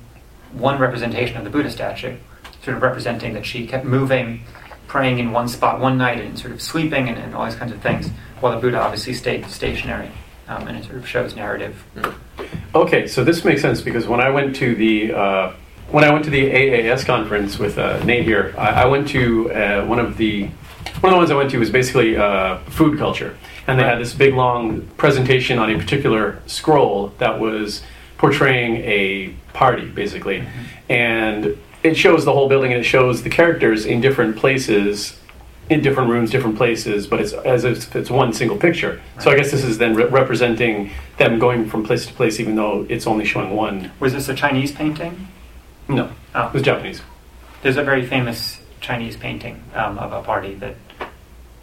[0.58, 2.16] one representation of the Buddha statue,
[2.62, 4.42] sort of representing that she kept moving,
[4.86, 7.72] praying in one spot one night and sort of sleeping and, and all these kinds
[7.72, 8.08] of things,
[8.40, 10.10] while the Buddha obviously stayed stationary.
[10.48, 11.84] Um, and it sort of shows narrative.
[12.72, 15.52] Okay, so this makes sense because when I went to the uh,
[15.90, 19.50] when I went to the AAS conference with uh, Nate here, I, I went to
[19.52, 20.44] uh, one of the
[21.00, 23.98] one of the ones I went to was basically uh, food culture, and they had
[23.98, 27.82] this big long presentation on a particular scroll that was
[28.18, 30.46] portraying a party, basically,
[30.88, 35.18] and it shows the whole building and it shows the characters in different places.
[35.68, 39.02] In different rooms, different places, but it's as if it's one single picture.
[39.18, 42.54] So I guess this is then re- representing them going from place to place, even
[42.54, 43.90] though it's only showing one.
[43.98, 45.26] Was this a Chinese painting?
[45.88, 46.46] No, Oh.
[46.46, 47.02] it was Japanese.
[47.62, 50.76] There's a very famous Chinese painting um, of a party that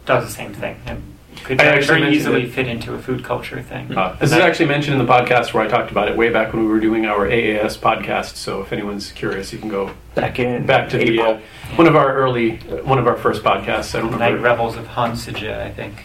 [0.04, 1.02] does the same thing and
[1.44, 2.50] could I very, actually very mentioned easily it.
[2.52, 3.96] fit into a food culture thing.
[3.96, 6.52] Uh, this is actually mentioned in the podcast where I talked about it way back
[6.52, 8.36] when we were doing our AAS podcast.
[8.36, 11.34] So if anyone's curious, you can go Back in back to the April.
[11.34, 11.40] uh,
[11.76, 13.94] one of our early, uh, one of our first podcasts.
[13.94, 14.42] I don't Night remember.
[14.42, 16.04] Revels of Han Xizai, I think.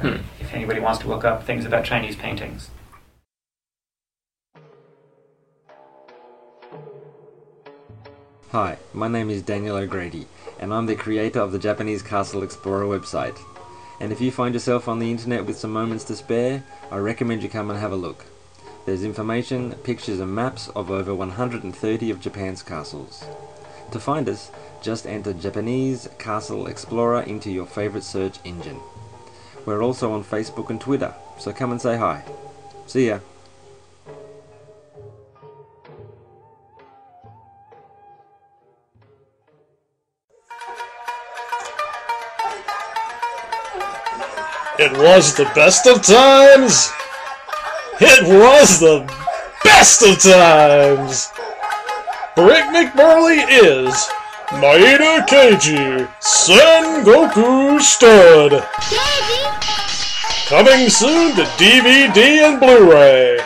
[0.00, 0.16] Hmm.
[0.40, 2.70] If anybody wants to look up things about Chinese paintings.
[8.52, 10.26] Hi, my name is Daniel O'Grady,
[10.60, 13.38] and I'm the creator of the Japanese Castle Explorer website.
[14.00, 17.42] And if you find yourself on the internet with some moments to spare, I recommend
[17.42, 18.26] you come and have a look.
[18.84, 23.24] There's information, pictures, and maps of over 130 of Japan's castles.
[23.92, 24.50] To find us,
[24.82, 28.78] just enter Japanese Castle Explorer into your favorite search engine.
[29.64, 32.24] We're also on Facebook and Twitter, so come and say hi.
[32.86, 33.18] See ya.
[44.78, 46.92] It was the best of times.
[47.98, 49.10] It was the
[49.64, 51.32] best of times.
[52.34, 53.94] Brick McBurley is
[54.60, 58.62] Maeda Keiji Sengoku Stud.
[60.46, 63.38] Coming soon to DVD and Blu-ray.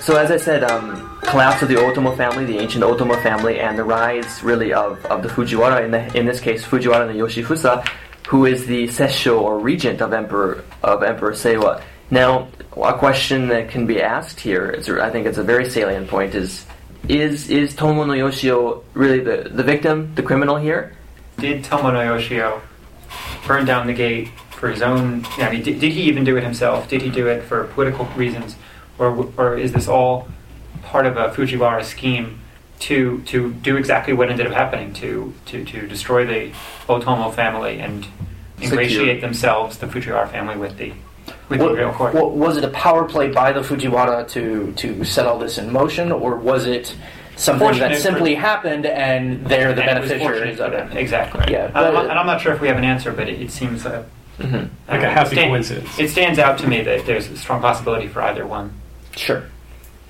[0.00, 3.78] So as I said, um, collapse of the Otomo family, the ancient Otomo family, and
[3.78, 7.86] the rise really of, of the Fujiwara, in, the, in this case Fujiwara no Yoshifusa,
[8.28, 11.82] who is the Sessho or regent of Emperor of Emperor Seiwa.
[12.10, 16.34] Now, a question that can be asked here, I think it's a very salient point,
[16.34, 16.66] is
[17.08, 20.96] is is Tomo no Yoshio really the, the victim, the criminal here?
[21.38, 22.60] Did Tomo no Yoshio
[23.46, 25.24] burn down the gate for his own?
[25.38, 26.88] I mean, did, did he even do it himself?
[26.88, 28.56] Did he do it for political reasons,
[28.98, 30.28] or or is this all
[30.92, 32.38] part of a Fujiwara scheme
[32.80, 36.52] to to do exactly what ended up happening to to, to destroy the
[36.86, 38.06] Otomo family and
[38.60, 40.92] ingratiate themselves, the Fujiwara family, with the
[41.48, 42.14] with the real court?
[42.14, 45.72] wa- was it a power play by the Fujiwara to to set all this in
[45.72, 46.94] motion, or was it
[47.36, 50.76] something Fortunate that for- simply happened and they're the And beneficiaries of it?
[50.90, 50.96] them.
[50.96, 51.44] Exactly.
[51.50, 53.86] Yeah, I'm and I'm not sure if we have an answer, but it, it seems
[53.86, 54.02] uh,
[54.38, 54.68] Mhm.
[54.88, 55.98] I Like a happy stand- coincidence.
[55.98, 58.72] It stands out to me that there's a strong possibility for either one.
[59.16, 59.42] Sure.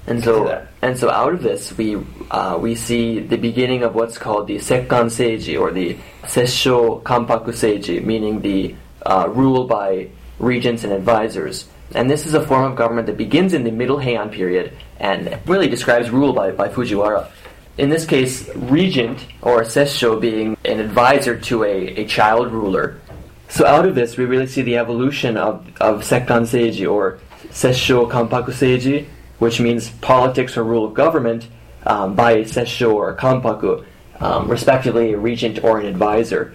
[0.07, 1.97] And so, and so out of this, we
[2.31, 7.53] uh, we see the beginning of what's called the Sekkan Seiji, or the Sessho Kanpaku
[7.55, 8.75] Seiji, meaning the
[9.07, 11.69] uh, rule by regents and advisors.
[11.95, 15.39] And this is a form of government that begins in the Middle Heian period and
[15.47, 17.31] really describes rule by, by Fujiwara.
[17.79, 23.01] In this case, regent or Sessho being an advisor to a, a child ruler.
[23.49, 27.19] So out of this, we really see the evolution of, of Sekkan Seiji or
[27.51, 29.07] Sessho Kanpaku Seiji,
[29.43, 31.49] which means politics or rule of government,
[31.85, 33.85] um, by Sessho or Kanpaku,
[34.21, 36.55] um, respectively a regent or an advisor.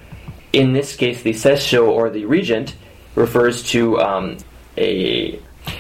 [0.54, 2.78] In this case, the Sessho or the regent
[3.14, 4.38] refers to um,
[4.78, 5.38] a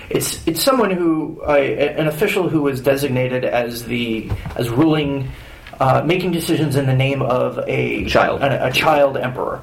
[0.09, 1.55] It's it's someone who uh,
[2.01, 5.31] an official who was designated as the as ruling,
[5.79, 8.41] uh, making decisions in the name of a Child.
[8.41, 9.61] a, a child emperor,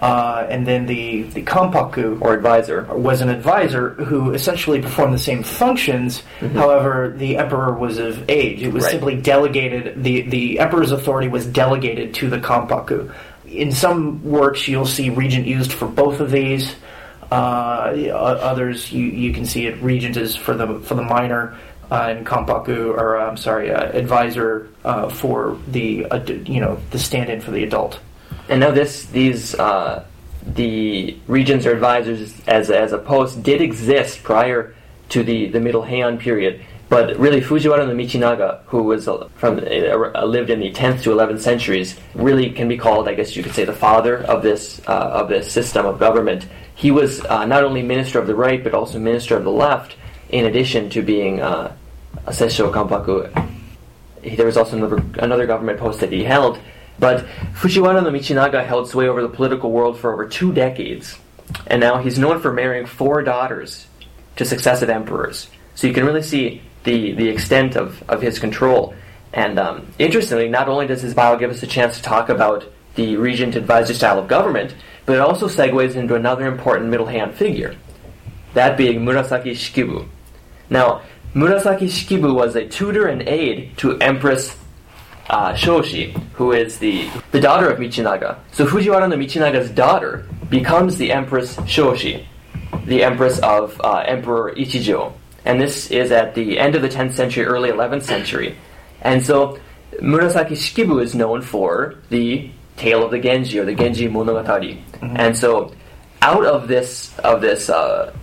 [0.00, 2.82] uh, and then the the Kampaku or advisor.
[2.92, 6.22] was an advisor who essentially performed the same functions.
[6.54, 8.62] However, the emperor was of age.
[8.62, 8.92] It was Right.
[8.92, 10.02] simply delegated.
[10.04, 13.10] the The emperor's authority was delegated to the Kampaku.
[13.48, 16.76] In some works, you'll see regent used for both of these.
[17.30, 19.80] Uh, others, you, you can see it.
[19.82, 21.54] Regent is for the for the minor,
[21.90, 26.78] uh, and Kampaku, or uh, I'm sorry, uh, advisor uh, for the ad- you know
[26.90, 28.00] the stand-in for the adult.
[28.48, 30.04] And now this, these, uh,
[30.46, 34.74] the regents or advisors as, as a post did exist prior
[35.10, 36.64] to the, the Middle Heian period.
[36.88, 41.10] But really, Fujiwara no Michinaga, who was uh, from uh, lived in the 10th to
[41.10, 44.80] 11th centuries, really can be called, I guess you could say, the father of this
[44.86, 46.46] uh, of this system of government.
[46.74, 49.96] He was uh, not only minister of the right, but also minister of the left,
[50.30, 51.76] in addition to being uh,
[52.26, 53.28] a Sessho Kanpaku.
[54.36, 56.58] There was also another, another government post that he held.
[56.98, 61.18] But Fujiwara no Michinaga held sway over the political world for over two decades,
[61.66, 63.86] and now he's known for marrying four daughters
[64.36, 65.48] to successive emperors.
[65.74, 68.94] So you can really see the, the extent of, of his control.
[69.32, 72.64] And um, interestingly, not only does his bio give us a chance to talk about
[72.94, 74.74] the regent advisor style of government,
[75.06, 77.76] but it also segues into another important middle Heian figure,
[78.54, 80.08] that being Murasaki Shikibu.
[80.68, 81.02] Now,
[81.34, 84.57] Murasaki Shikibu was a tutor and aide to Empress
[85.28, 88.38] uh, Shoshi, who is the, the daughter of Michinaga.
[88.52, 92.24] So Fujiwara no Michinaga's daughter becomes the Empress Shoshi,
[92.86, 95.12] the Empress of uh, Emperor Ichijo
[95.48, 98.54] and this is at the end of the 10th century, early 11th century.
[99.00, 99.58] And so
[99.94, 104.82] Murasaki Shikibu is known for the tale of the Genji or the Genji Monogatari.
[104.84, 105.16] Mm-hmm.
[105.16, 105.72] And so
[106.20, 108.14] out of this of this uh,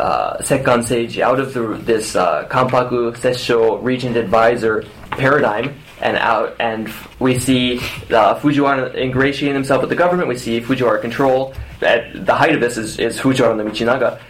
[0.00, 6.56] uh, Sekkan Seiji, out of the, this uh, Kanpaku Sessho Regent Advisor paradigm, and out
[6.60, 7.78] and we see
[8.10, 10.28] uh, Fujiwara ingratiating himself with the government.
[10.28, 11.54] We see Fujiwara control.
[11.80, 14.20] At the height of this is, is Fujiwara no Michinaga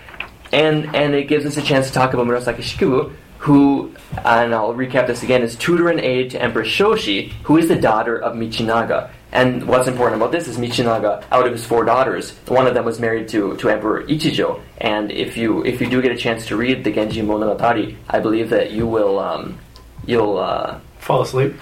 [0.52, 3.94] and and it gives us a chance to talk about Murasaki Shikibu, who,
[4.24, 7.76] and I'll recap this again, is tutor and aide to Empress Shoshi, who is the
[7.76, 9.10] daughter of Michinaga.
[9.32, 12.84] And what's important about this is Michinaga, out of his four daughters, one of them
[12.84, 14.62] was married to, to Emperor Ichijo.
[14.78, 18.20] And if you if you do get a chance to read the Genji Monogatari, I
[18.20, 19.58] believe that you will um,
[20.06, 21.54] you'll uh, fall asleep.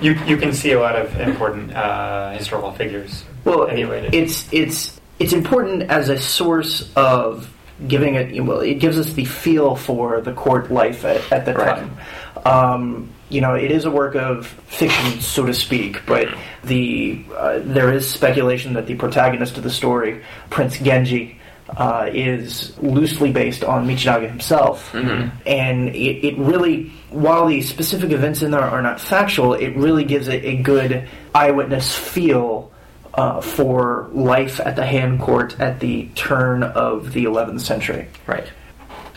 [0.00, 3.24] you you can see a lot of important uh, historical figures.
[3.44, 7.52] Well, it's it's it's important as a source of
[7.88, 8.44] giving it.
[8.44, 11.78] Well, it gives us the feel for the court life at, at the right.
[11.78, 11.96] time.
[12.44, 16.28] Um, you know, it is a work of fiction, so to speak, but
[16.64, 21.39] the uh, there is speculation that the protagonist of the story, Prince Genji,
[21.76, 25.36] uh, is loosely based on Michinaga himself, mm-hmm.
[25.46, 30.04] and it, it, really, while the specific events in there are not factual, it really
[30.04, 32.70] gives it a good eyewitness feel
[33.14, 38.08] uh, for life at the Heian court at the turn of the 11th century.
[38.26, 38.50] Right.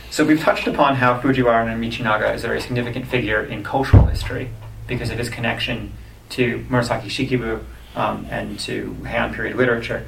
[0.10, 4.06] So we've touched upon how Fujiwara no Michinaga is a very significant figure in cultural
[4.06, 4.50] history
[4.88, 5.92] because of his connection
[6.30, 7.64] to Murasaki Shikibu
[7.96, 10.08] um, and to Heian period literature.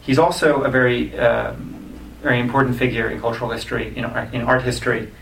[0.00, 1.54] He's also a very, uh,
[2.24, 5.12] very important figure in cultural history, in art, in art history,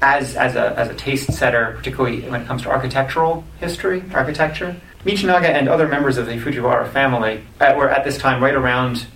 [0.00, 4.76] as, as, a, as a taste setter, particularly when it comes to architectural history, architecture.
[5.04, 9.06] Michinaga and other members of the Fujiwara family uh, were at this time right around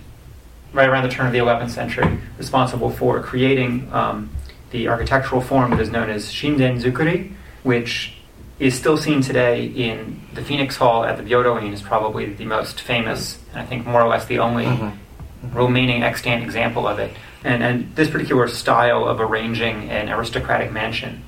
[0.73, 4.29] right around the turn of the 11th century, responsible for creating um,
[4.71, 7.33] the architectural form that is known as Shinden Zukuri,
[7.63, 8.13] which
[8.59, 12.81] is still seen today in the Phoenix Hall at the Byodo-in is probably the most
[12.81, 15.57] famous, and I think more or less the only mm-hmm.
[15.57, 17.11] remaining extant example of it.
[17.45, 21.23] And, and this particular style of arranging an aristocratic mansion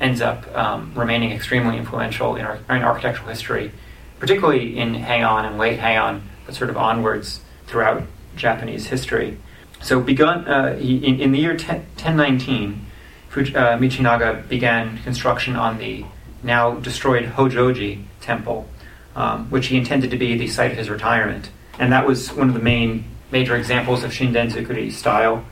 [0.00, 3.72] ends up um, remaining extremely influential in, our, in architectural history
[4.18, 8.04] particularly in Heian and late Heian, but sort of onwards throughout
[8.36, 9.38] Japanese history.
[9.82, 12.86] So, begun uh, in, in, the year 10, 1019,
[13.28, 16.06] Fuji, uh, Michinaga began construction on the
[16.42, 18.66] now destroyed Hojoji temple,
[19.14, 21.50] um, which he intended to be the site of his retirement.
[21.78, 23.04] And that was one of the main
[23.34, 25.44] major examples of Shinden Zukuri style,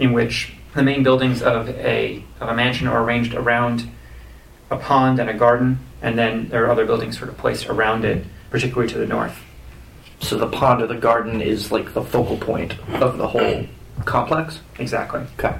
[0.00, 3.88] in which the main buildings of a, of a mansion are arranged around
[4.70, 8.04] a pond and a garden, and then there are other buildings sort of placed around
[8.04, 9.38] it, particularly to the north.
[10.20, 13.66] So the pond or the garden is like the focal point of the whole
[14.04, 14.60] complex?
[14.80, 15.20] Exactly.
[15.38, 15.56] Okay.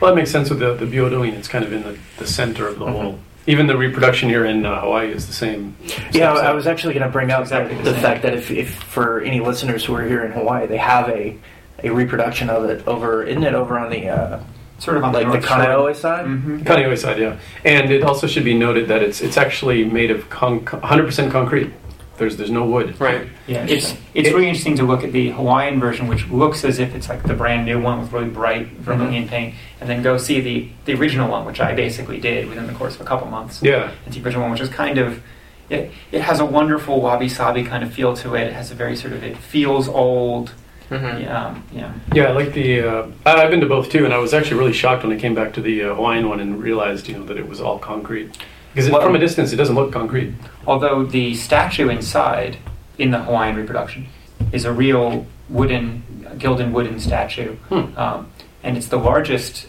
[0.00, 1.34] Well, that makes sense with the, the Byodo-in.
[1.34, 2.94] It's kind of in the, the center of the mm-hmm.
[2.94, 3.18] whole.
[3.46, 5.76] Even the reproduction here in uh, Hawaii is the same.
[6.12, 8.74] Yeah, I was actually going to bring up exactly the, the fact that if, if
[8.74, 11.38] for any listeners who are here in Hawaii, they have a
[11.82, 14.40] a reproduction of it over, isn't it over on the uh,
[14.78, 16.26] sort of on like the, the Kaneohe side.
[16.26, 16.58] Mm-hmm.
[16.60, 17.38] Kaneohe side, yeah.
[17.64, 21.72] And it also should be noted that it's it's actually made of con- 100% concrete.
[22.16, 22.98] There's there's no wood.
[23.00, 23.28] Right.
[23.46, 23.66] Yeah.
[23.66, 27.08] It's it's really interesting to look at the Hawaiian version, which looks as if it's
[27.08, 29.30] like the brand new one with really bright vermilion mm-hmm.
[29.30, 32.72] paint, and then go see the the original one, which I basically did within the
[32.74, 33.62] course of a couple months.
[33.62, 33.92] Yeah.
[34.04, 35.22] And the original one, which is kind of
[35.68, 38.48] it, it has a wonderful wabi sabi kind of feel to it.
[38.48, 40.52] It has a very sort of it feels old
[40.90, 41.22] Mm-hmm.
[41.22, 41.94] Yeah, yeah.
[42.12, 42.80] Yeah, I like the.
[42.82, 45.34] Uh, I've been to both too, and I was actually really shocked when I came
[45.34, 48.36] back to the uh, Hawaiian one and realized, you know, that it was all concrete.
[48.74, 50.34] Because well, from a distance, it doesn't look concrete.
[50.66, 52.58] Although the statue inside
[52.98, 54.08] in the Hawaiian reproduction
[54.50, 56.02] is a real wooden,
[56.38, 57.96] gilded wooden statue, hmm.
[57.96, 58.32] um,
[58.64, 59.68] and it's the largest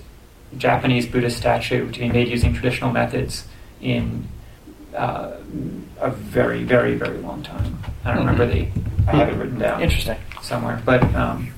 [0.58, 3.47] Japanese Buddhist statue to be made using traditional methods
[3.80, 4.28] in
[4.95, 5.38] uh,
[5.99, 7.78] a very, very, very long time.
[8.03, 8.68] I don't remember the.
[9.08, 10.18] I have it written down Interesting.
[10.41, 11.53] somewhere, but um,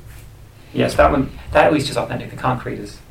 [0.73, 1.31] yes, that one.
[1.53, 2.29] That at least is authentic.
[2.31, 2.99] The concrete is.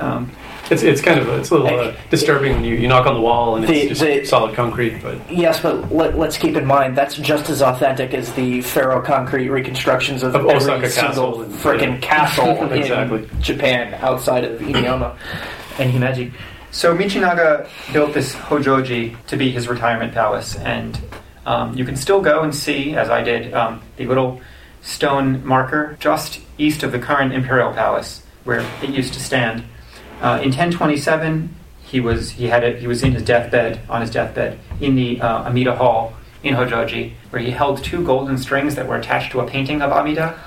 [0.00, 0.32] Um,
[0.70, 3.14] It's, it's kind of a, it's a little uh, disturbing when you, you knock on
[3.14, 6.66] the wall and it's just the- solid concrete, but Yes, but let, let's keep in
[6.66, 11.42] mind that's just as authentic as the ferro-concrete reconstructions of, Of every Osaka single Castle
[11.42, 12.00] and- freaking yeah.
[12.00, 13.22] castle Exactly.
[13.24, 15.16] in Japan outside of Inuyama
[15.78, 16.32] and Himeji.
[16.70, 21.00] So Michinaga built this Hojoji to be his retirement palace, and
[21.46, 24.40] um, you can still go and see, as I did, um, the little
[24.82, 29.64] stone marker just east of the current imperial palace where it used to stand.
[30.20, 34.10] Uh, in 1027, he was he had it, he was in his deathbed on his
[34.10, 38.86] deathbed in the uh, Amida Hall in Hojoji, where he held two golden strings that
[38.86, 40.38] were attached to a painting of Amida.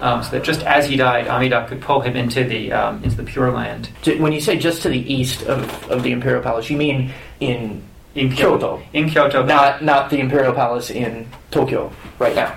[0.00, 3.16] Um, so that just as he died, Amida could pull him into the um, into
[3.16, 6.70] the Pure Land When you say just to the east of, of the imperial palace,
[6.70, 7.82] you mean in
[8.14, 12.56] in Kyoto, In Kyoto, not not the imperial palace in Tokyo right now.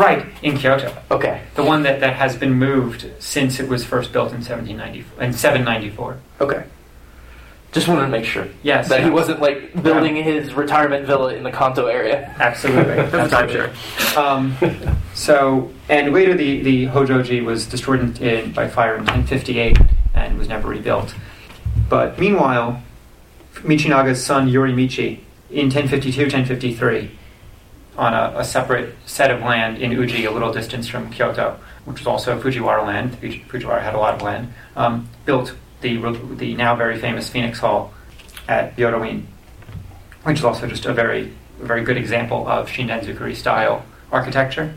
[0.00, 4.12] Right in Kyoto, Okay, the one that, that has been moved since it was first
[4.12, 6.16] built in 1794 in 794.
[6.40, 6.64] okay.
[7.72, 11.44] Just wanted to make sure Yes, that he wasn't like building his retirement villa in
[11.44, 12.34] the Kanto area.
[12.40, 12.94] Absolutely.
[13.12, 13.76] That's Absolutely.
[14.16, 14.56] Um,
[15.14, 19.78] so, and later the, the Hojoji was destroyed in, in, by fire in 1058
[20.14, 21.14] and was never rebuilt.
[21.88, 22.82] But meanwhile,
[23.58, 25.20] Michinaga's son Yorimichi
[25.50, 27.10] in 1052 1053,
[28.00, 31.98] on a, a separate set of land in Uji, a little distance from Kyoto, which
[31.98, 35.98] was also Fujiwara land, Fujiwara had a lot of land, um, built the,
[36.36, 37.92] the now very famous Phoenix Hall
[38.48, 39.26] at Byodo-in,
[40.22, 44.74] which is also just a very very good example of Shindenzukuri style architecture,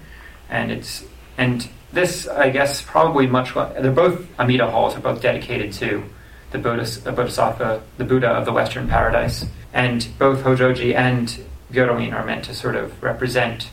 [0.49, 1.05] and it's
[1.37, 6.03] and this I guess probably much they're both Amida halls are both dedicated to
[6.51, 11.41] the the Bodhisattva, the Buddha of the Western Paradise, and both Hojoji and
[11.73, 13.69] Byodo-in are meant to sort of represent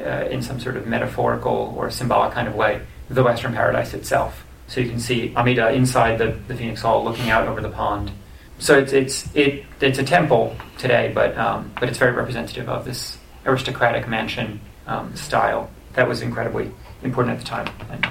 [0.00, 4.44] uh, in some sort of metaphorical or symbolic kind of way the Western Paradise itself.
[4.68, 8.12] So you can see Amida inside the, the Phoenix Hall looking out over the pond.
[8.58, 12.84] So it's it's it it's a temple today, but um, but it's very representative of
[12.84, 16.70] this aristocratic mansion um, style that was incredibly
[17.02, 17.68] important at the time.
[17.90, 18.06] And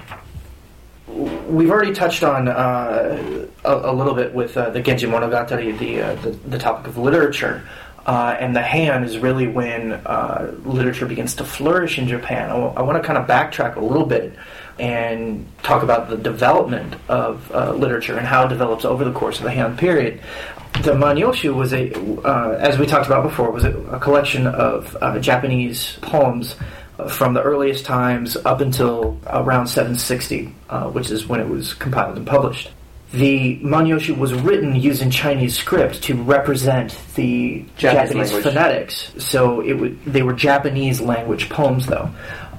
[1.48, 6.02] We've already touched on uh, a, a little bit with uh, the Genji Monogatari, the,
[6.02, 7.64] uh, the the topic of literature,
[8.10, 12.50] uh, and the Heian is really when uh, literature begins to flourish in Japan.
[12.50, 14.34] I want to kind of backtrack a little bit
[14.80, 19.38] and talk about the development of uh, literature and how it develops over the course
[19.38, 20.22] of the Heian period.
[20.82, 21.94] The Manyoshu was a,
[22.28, 26.56] uh, as we talked about before, was a, a collection of uh, Japanese poems
[26.98, 31.76] uh, from the earliest times up until around 760, uh, which is when it was
[31.76, 32.72] compiled and published.
[33.12, 39.14] The Manyoshu was written using Chinese script to represent the Japanese Japanese, phonetics.
[39.18, 42.12] So it they were Japanese language poems, though.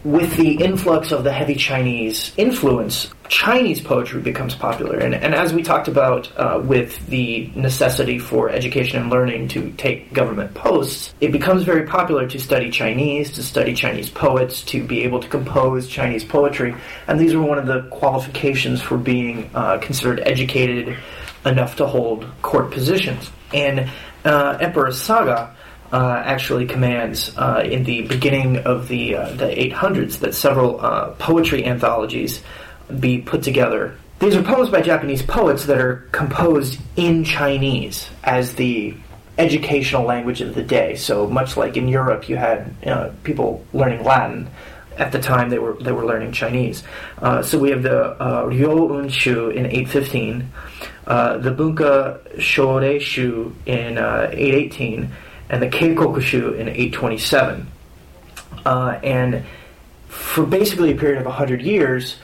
[0.05, 4.99] With the influx of the heavy Chinese influence, Chinese poetry becomes popular.
[4.99, 9.71] And, and as we talked about uh, with the necessity for education and learning to
[9.73, 14.83] take government posts, it becomes very popular to study Chinese, to study Chinese poets, to
[14.83, 16.75] be able to compose Chinese poetry.
[17.07, 20.97] And these were one of the qualifications for being uh, considered educated
[21.45, 23.31] enough to hold court positions.
[23.53, 23.91] And
[24.25, 25.55] uh, Emperor Saga
[25.93, 31.11] uh, actually commands uh, in the beginning of the uh, the 800s that several uh,
[31.13, 32.43] poetry anthologies
[32.99, 33.97] be put together.
[34.21, 38.95] These are poems by Japanese poets that are composed in Chinese as the
[39.39, 40.95] educational language of the day.
[40.97, 44.51] So much like in Europe, you had uh, people learning Latin.
[44.99, 46.83] At the time, they were they were learning Chinese.
[47.19, 50.53] Uh, so we have the uh, Ryo in 815,
[51.07, 55.11] uh, the Bunka Shurei Shu in uh, 818,
[55.51, 57.67] and the Keikoku Shu in 827.
[58.65, 59.45] Uh, and
[60.09, 62.17] for basically a period of 100 years,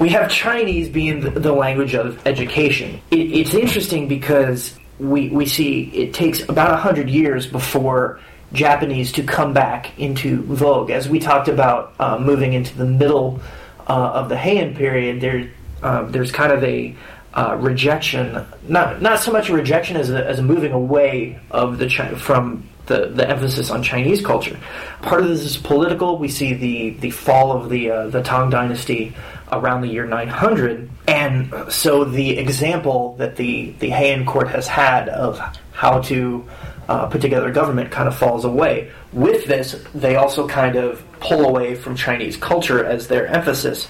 [0.00, 3.00] we have Chinese being the, the language of education.
[3.10, 8.20] It, it's interesting because we, we see it takes about 100 years before
[8.52, 10.90] Japanese to come back into vogue.
[10.90, 13.40] As we talked about uh, moving into the middle
[13.88, 15.50] uh, of the Heian period, there,
[15.82, 16.96] uh, there's kind of a
[17.32, 21.78] uh, rejection, not, not so much a rejection as a, as a moving away of
[21.78, 24.58] the Chi- from the, the emphasis on Chinese culture.
[25.00, 26.18] Part of this is political.
[26.18, 29.14] We see the, the fall of the uh, the Tang Dynasty
[29.52, 35.08] around the year 900, and so the example that the the Heian court has had
[35.08, 35.38] of
[35.72, 36.46] how to
[36.88, 38.90] uh, put together government kind of falls away.
[39.12, 43.88] With this, they also kind of pull away from Chinese culture as their emphasis.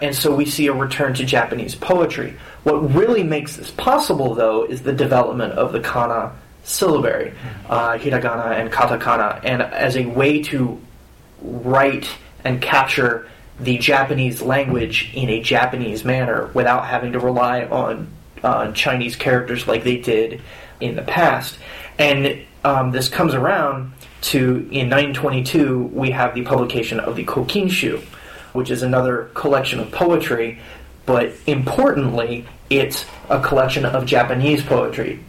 [0.00, 2.36] And so we see a return to Japanese poetry.
[2.64, 6.32] What really makes this possible, though, is the development of the kana
[6.66, 7.32] syllabary,
[7.68, 10.80] uh, hiragana and katakana, and as a way to
[11.40, 12.08] write
[12.44, 13.28] and capture
[13.60, 18.08] the Japanese language in a Japanese manner without having to rely on
[18.42, 20.42] uh, Chinese characters like they did
[20.80, 21.58] in the past.
[21.98, 23.92] And um, this comes around
[24.22, 28.02] to in 922 we have the publication of the Kokinshu,
[28.52, 30.58] which is another collection of poetry,
[31.06, 35.20] but importantly, it's a collection of Japanese poetry,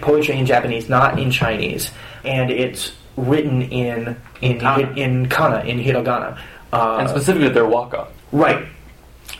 [0.00, 1.90] poetry in Japanese, not in Chinese,
[2.24, 4.92] and it's written in in Kana.
[4.94, 6.38] in kana in hiragana.
[6.72, 8.08] Uh, and specifically their waka.
[8.32, 8.66] Right.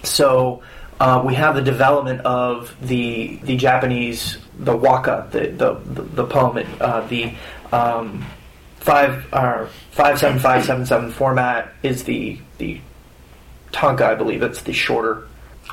[0.02, 0.62] So
[1.00, 6.24] uh, we have the development of the the Japanese the waka the the the, the
[6.24, 7.34] poem uh, the
[7.72, 8.24] um,
[8.76, 12.80] five uh, five seven five seven seven format is the the
[13.72, 15.28] tanka I believe it's the shorter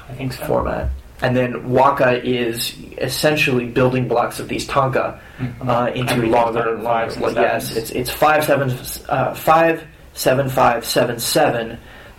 [0.10, 0.46] I think so.
[0.46, 0.90] format.
[1.22, 5.22] And then waka is essentially building blocks of these tanka
[5.62, 7.20] uh, into Everything longer and longer.
[7.20, 8.70] Like, yes, it's it's five seven
[9.08, 11.78] uh, five seven five seven seven.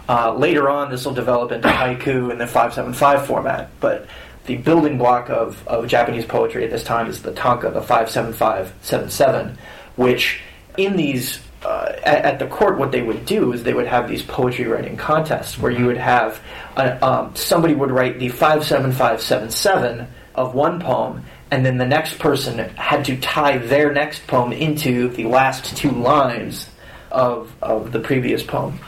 [0.09, 3.69] Uh, later on, this will develop into haiku in the five seven five format.
[3.81, 4.07] But
[4.47, 8.09] the building block of, of Japanese poetry at this time is the tanka, the five
[8.09, 9.59] seven five seven seven,
[9.97, 10.41] which
[10.77, 14.09] in these uh, at, at the court, what they would do is they would have
[14.09, 16.41] these poetry writing contests where you would have
[16.77, 20.07] a, um, somebody would write the five seven five seven seven
[20.37, 25.09] of one poem, and then the next person had to tie their next poem into
[25.09, 26.71] the last two lines
[27.11, 28.79] of of the previous poem.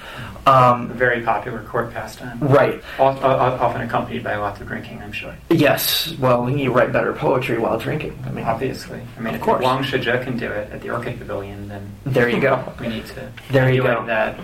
[0.48, 2.38] Um, Very popular court pastime.
[2.40, 2.82] right.
[2.98, 5.34] Often accompanied by lots of drinking, I'm sure.
[5.50, 6.14] Yes.
[6.18, 8.18] Well, you write better poetry while drinking.
[8.26, 9.00] I mean, Obviously.
[9.16, 9.62] I mean, Of if course.
[9.64, 12.72] Wang Xizhi can do it at the Orchid Pavilion, then there you go.
[12.80, 14.04] we need to There you go.
[14.06, 14.38] that.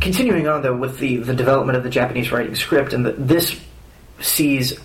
[0.00, 3.60] continuing on though with the, the development of the Japanese writing script, and the, this
[4.20, 4.78] sees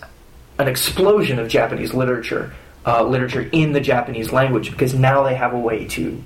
[0.59, 2.53] an explosion of Japanese literature,
[2.85, 6.21] uh, literature in the Japanese language because now they have a way to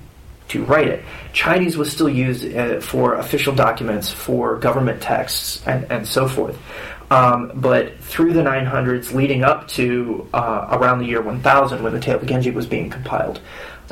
[0.50, 1.04] to write it.
[1.32, 6.58] Chinese was still used uh, for official documents, for government texts, and, and so forth.
[7.10, 11.98] Um, but through the 900s, leading up to uh, around the year 1000, when the
[11.98, 13.40] Tale of Genji was being compiled,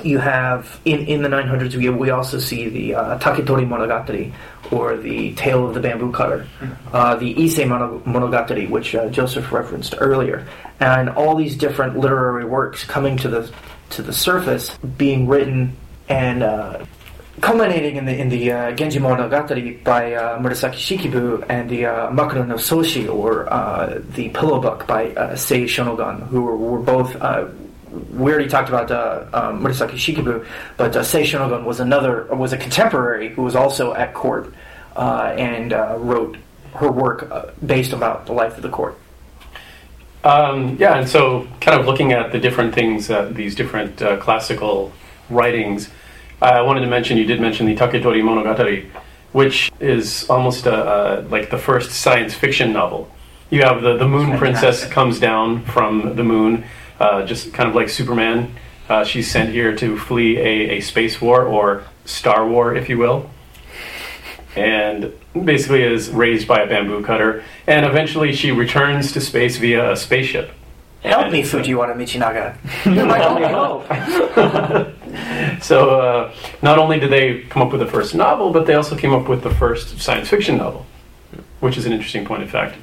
[0.05, 4.33] you have in, in the 900s we, we also see the uh, Taketori Monogatari
[4.71, 6.47] or the Tale of the Bamboo Cutter,
[6.93, 10.47] uh, the Ise Mono- Monogatari, which uh, Joseph referenced earlier,
[10.79, 13.51] and all these different literary works coming to the
[13.91, 15.75] to the surface, being written
[16.09, 16.85] and uh,
[17.41, 22.11] culminating in the in the uh, Genji Monogatari by uh, Murasaki Shikibu and the uh,
[22.11, 26.79] Makura no Soshi or uh, the Pillow Book by uh, Sei Shonagon, who were, were
[26.79, 27.15] both.
[27.17, 27.49] Uh,
[28.13, 30.47] we already talked about uh, um, Murasaki Shikibu,
[30.77, 34.53] but uh, Sei Shonagon was another was a contemporary who was also at court
[34.97, 36.37] and wrote
[36.75, 37.31] her work
[37.65, 38.99] based about the life of the court.
[40.25, 44.93] Um, yeah, and so kind of looking at the different things, uh, these different classical
[45.31, 45.91] writings,
[46.41, 48.89] I wanted to mention, you did mention the Taketori Monogatari,
[49.33, 53.11] which is almost a, a, like the first science fiction novel.
[53.51, 56.65] You have the, the moon princess comes down from the moon,
[57.01, 58.55] uh, just kind of like Superman.
[58.89, 62.99] Uh, she's sent here to flee a, a space war or star war, if you
[62.99, 63.31] will
[64.59, 65.13] and
[65.45, 67.45] basically is raised by a bamboo cutter.
[67.67, 70.51] And eventually she returns to space via a spaceship.
[71.03, 72.57] Help me, And, uh, Fujiwara Michinaga.
[72.85, 74.95] You're my only hope.
[75.63, 78.97] So uh, not only did they come up with the first novel, but they also
[78.97, 80.87] came up with the first science fiction novel,
[81.61, 82.77] which is an interesting point of fact.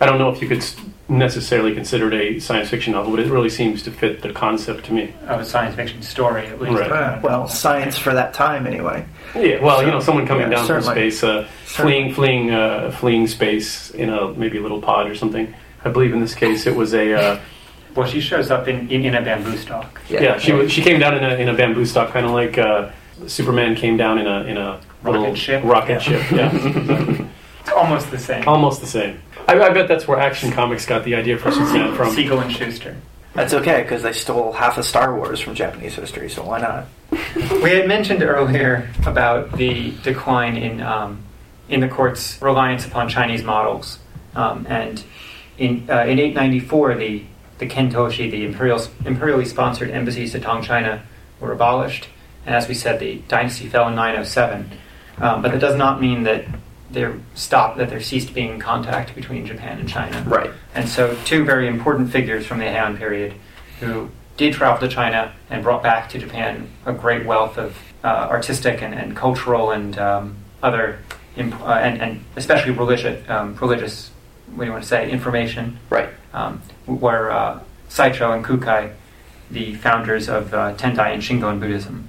[0.00, 0.64] I don't know if you could
[1.08, 4.86] necessarily consider it a science fiction novel, but it really seems to fit the concept
[4.86, 5.12] to me.
[5.26, 6.78] Of a science fiction story, at least.
[6.78, 6.90] Right.
[6.90, 9.04] Uh, well, science for that time, anyway.
[9.34, 13.26] Yeah, well, you know, someone coming Yeah, down from space, uh, fleeing, fleeing, uh, fleeing
[13.26, 15.54] space in a maybe a little pod or something.
[15.84, 17.40] I believe in this case it was a uh,
[17.94, 20.00] Well, she shows up in, in, in a bamboo stalk.
[20.08, 20.38] yeah.
[20.38, 22.90] she she came down in a in a bamboo stock, kind of like uh,
[23.26, 25.64] Superman came down in a in a Rocket ship?
[25.64, 25.98] Rocket Yeah.
[25.98, 27.26] ship, yeah,
[27.60, 28.46] It's almost the same.
[28.46, 29.20] almost the same.
[29.48, 32.10] I, I bet that's where Action Comics got the idea for Superman from.
[32.14, 32.96] Siegel and Shuster.
[33.34, 36.86] That's okay because they stole half of Star Wars from Japanese history, so why not?
[37.62, 41.22] We had mentioned earlier about the decline in um,
[41.68, 43.98] in the court's reliance upon Chinese models,
[44.34, 45.02] um, and
[45.58, 47.22] in uh, in 894, the
[47.60, 51.02] the Kentoshi, the imperial imperially sponsored embassies to Tang China,
[51.38, 52.08] were abolished,
[52.44, 54.70] and as we said, the dynasty fell in 907.
[55.18, 56.46] Um, but that does not mean that
[56.90, 60.24] there stopped that there ceased being contact between Japan and China.
[60.26, 60.50] Right.
[60.74, 63.34] And so, two very important figures from the Heian period
[63.78, 68.28] who did travel to China and brought back to Japan a great wealth of uh,
[68.30, 70.98] artistic and, and cultural and um, other
[71.36, 74.10] imp- uh, and, and especially religious, um, religious,
[74.54, 76.08] what do you want to say, information, Right.
[76.34, 78.92] um, were uh, Saicho and Kukai,
[79.50, 82.08] the founders of uh, Tendai and Shingon Buddhism.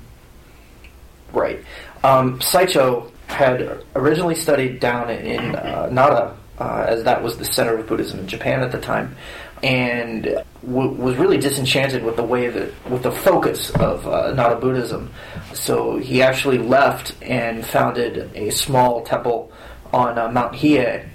[1.33, 1.59] Right.
[2.03, 7.77] Um, Saicho had originally studied down in uh, Nara, uh, as that was the center
[7.77, 9.15] of Buddhism in Japan at the time,
[9.63, 10.23] and
[10.65, 15.11] w- was really disenchanted with the way that, with the focus of uh, Nara Buddhism.
[15.53, 19.51] So he actually left and founded a small temple
[19.93, 21.07] on uh, Mount Hiei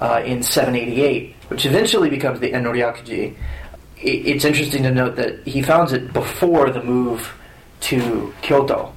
[0.00, 3.34] uh, in 788, which eventually becomes the Enryakuji.
[3.34, 7.32] I- It's interesting to note that he founds it before the move
[7.88, 8.92] to Kyoto.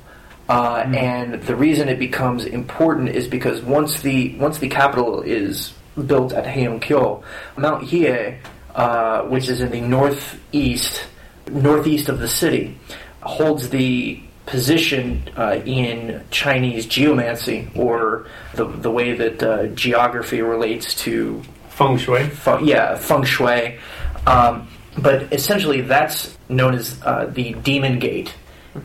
[0.49, 5.73] Uh, And the reason it becomes important is because once the once the capital is
[6.07, 7.21] built at Heian-kyo,
[7.57, 8.37] Mount Hiei,
[8.75, 11.03] uh, which is in the northeast
[11.51, 12.77] northeast of the city,
[13.21, 18.25] holds the position uh, in Chinese geomancy, or
[18.55, 22.23] the the way that uh, geography relates to Feng Shui.
[22.29, 23.77] feng, yeah, feng shui.
[24.25, 24.67] Um,
[24.97, 28.33] but essentially, that's known as uh, the demon gate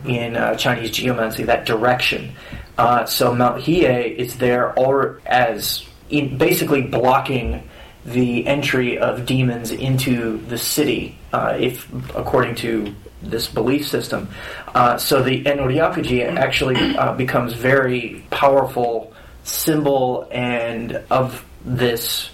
[0.05, 2.35] in uh, Chinese geomancy, that direction.
[2.77, 7.69] Uh, so Mount Hiei is there or as in basically blocking
[8.05, 12.93] the entry of demons into the city, uh, if according to
[13.23, 14.27] this belief system.
[14.75, 19.13] Uh, so the Enryakuji actually uh, becomes very powerful
[19.43, 22.29] symbol and of this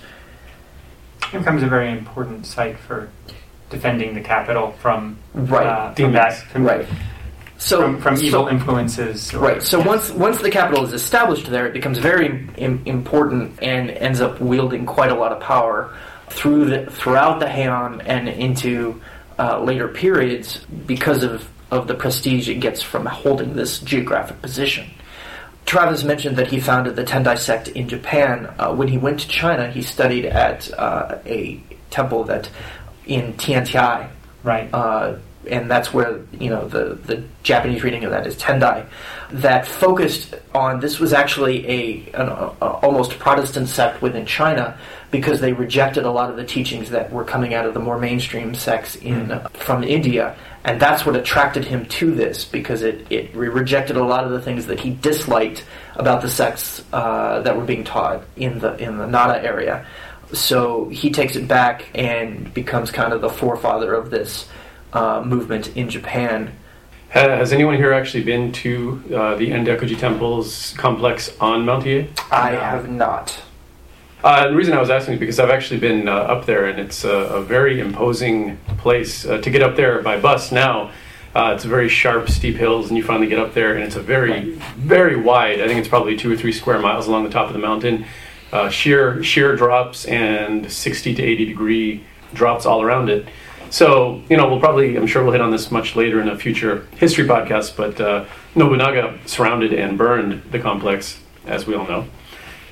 [1.33, 3.09] It becomes a very important site for
[3.69, 5.65] defending the capital from Right.
[5.67, 6.85] uh, from that from, Right.
[7.57, 9.33] So from, from so- evil influences.
[9.33, 9.61] or- Right.
[9.63, 14.21] So once once the capital is established there, it becomes very Im- important and ends
[14.21, 15.89] up wielding quite a lot of power
[16.29, 19.01] through the throughout the Heian and into
[19.39, 24.89] uh, later periods because of of the prestige it gets from holding this geographic position.
[25.65, 28.51] Travis mentioned that he founded the Tendai sect in Japan.
[28.57, 31.61] Uh, when he went to China, he studied at uh, a
[31.91, 32.49] temple that
[33.05, 34.09] in Tiantai,
[34.41, 34.73] Right.
[35.47, 38.85] And that's where you know the the Japanese reading of that is Tendai,
[39.31, 44.77] that focused on this was actually a an a, almost Protestant sect within China
[45.11, 47.97] because they rejected a lot of the teachings that were coming out of the more
[47.97, 53.07] mainstream sects in uh, from India, and that's what attracted him to this because it
[53.09, 55.63] it rejected a lot of the things that he disliked
[55.95, 59.85] about the sects uh, that were being taught in the in the Nara area.
[60.31, 64.47] So he takes it back and becomes kind of the forefather of this
[64.93, 66.51] uh, movement in Japan.
[67.09, 72.07] Has anyone here actually been to uh, the Enryakuji Temple's complex on Mount Hiei?
[72.31, 73.41] I have not.
[74.23, 76.79] Uh, the reason I was asking is because I've actually been uh, up there, and
[76.79, 79.25] it's a, a very imposing place.
[79.25, 80.91] Uh, to get up there by bus now,
[81.33, 84.01] uh, it's very sharp, steep hills, and you finally get up there, and it's a
[84.01, 85.61] very, very wide.
[85.61, 88.05] I think it's probably two or three square miles along the top of the mountain.
[88.51, 93.27] Uh, sheer, sheer drops and 60 to 80 degree drops all around it.
[93.69, 96.37] So, you know, we'll probably, I'm sure we'll hit on this much later in a
[96.37, 102.05] future history podcast, but uh, Nobunaga surrounded and burned the complex, as we all know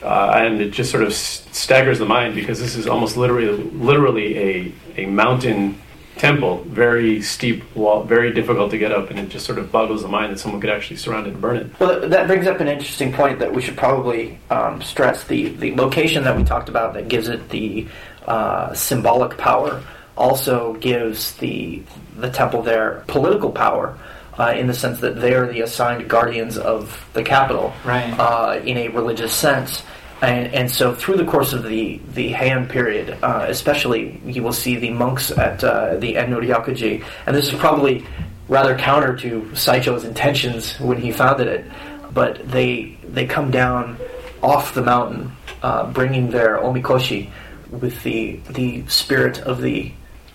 [0.03, 4.37] uh, and it just sort of staggers the mind because this is almost literally literally
[4.37, 5.79] a, a mountain
[6.17, 10.01] temple, very steep wall, very difficult to get up, and it just sort of boggles
[10.01, 11.79] the mind that someone could actually surround it and burn it.
[11.79, 15.25] Well, that- brings up an interesting point that we should probably um, stress.
[15.25, 17.87] The, the location that we talked about that gives it the
[18.25, 19.83] uh, symbolic power
[20.17, 21.81] also gives the,
[22.17, 23.97] the temple their political power.
[24.39, 28.13] Uh, in the sense that they are the assigned guardians of the capital, Right.
[28.19, 29.81] uh, in a religious sense.
[30.21, 34.53] And, and so, through the course of the, the Heian period, uh, especially, you will
[34.53, 38.05] see the monks at uh, the Enryakuji, and this is probably
[38.47, 41.65] rather counter to Saicho's intentions when he founded it,
[42.13, 43.97] but they they come down
[44.43, 45.31] off the mountain,
[45.63, 47.29] uh, bringing their omikoshi
[47.71, 49.91] with the the spirit of the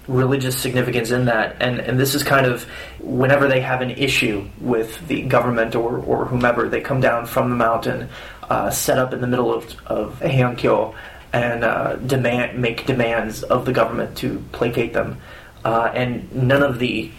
[0.08, 2.64] religious significance in that and and this is kind of
[2.98, 7.50] whenever they have an issue with the government or, or whomever they come down from
[7.50, 8.08] the mountain
[8.50, 10.94] uh, set up in the middle of, of Heian-kyo
[11.32, 15.18] and uh, demand make demands of the government to placate them.
[15.64, 17.10] Uh, and none of the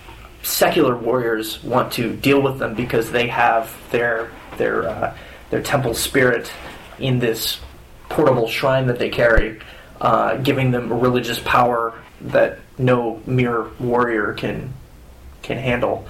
[0.44, 5.18] secular warriors want to deal with them because they have their their uh,
[5.50, 6.52] their temple spirit
[7.00, 7.60] in this
[8.10, 9.60] portable shrine that they carry,
[10.02, 14.74] uh, giving them a religious power that no mere warrior can
[15.42, 16.06] can handle,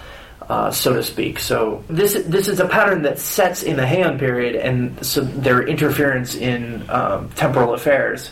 [0.48, 1.40] uh, so to speak.
[1.40, 5.68] So this this is a pattern that sets in the Heian period, and so their
[5.68, 8.32] interference in um, temporal affairs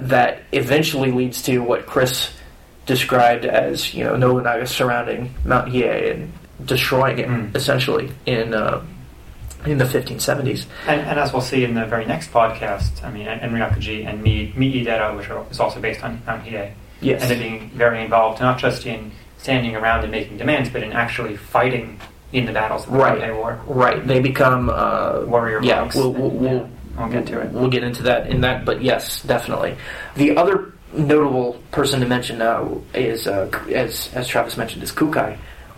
[0.00, 2.30] that eventually leads to what Chris
[2.86, 6.32] described as you know Nobunaga surrounding Mount Hiei and
[6.64, 7.54] destroying it Mm.
[7.54, 8.82] essentially in uh,
[9.66, 10.66] in the 1570s.
[10.86, 14.52] And, and as we'll see in the very next podcast, I mean, Enryakuji and Mi
[14.56, 17.22] Mi Idera, which are, is also based on Mount Hie, Yes.
[17.22, 21.36] ended being very involved, not just in standing around and making demands, but in actually
[21.36, 22.00] fighting
[22.32, 23.20] in the battles of the Right.
[23.20, 23.60] Kantei War.
[23.66, 24.06] Right.
[24.06, 25.94] They become uh, Warrior Yeah, monks.
[25.96, 26.66] we'll, we'll, we'll, Yeah,
[26.98, 27.52] I'll get to it.
[27.52, 29.76] We'll get into that in that, but yes, definitely.
[30.16, 35.36] The other notable person to mention now is, uh, as as Travis mentioned, is Kukai,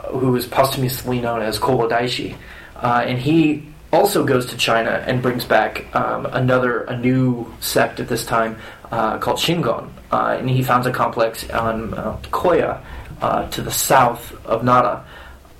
[0.08, 2.36] who is posthumously known as Kobo Daishi,
[2.76, 7.98] uh, and he also goes to China and brings back um, another a new sect
[8.00, 8.56] at this time
[8.90, 12.82] uh, called Shingon, uh, and he founds a complex on uh, Koya
[13.20, 15.04] uh, to the south of Nara.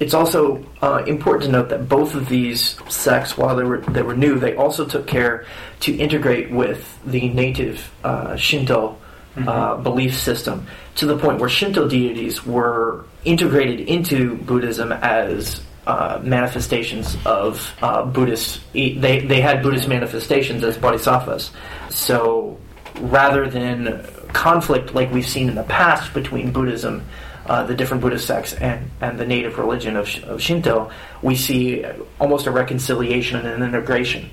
[0.01, 4.03] It's also uh, important to note that both of these sects, while they were they
[4.03, 5.45] were new, they also took care
[5.81, 8.97] to integrate with the native uh, Shinto
[9.37, 10.67] uh, belief system
[10.97, 18.05] to the point where Shinto deities were integrated into Buddhism as uh, manifestations of uh,
[18.05, 18.61] Buddhist.
[18.73, 21.51] They they had Buddhist manifestations as bodhisattvas.
[21.91, 22.59] So
[23.01, 27.05] rather than conflict like we've seen in the past between Buddhism,
[27.47, 30.91] uh, the different Buddhist sects, and, and the native religion of, of Shinto,
[31.23, 31.85] we see
[32.21, 34.31] almost a reconciliation and an integration,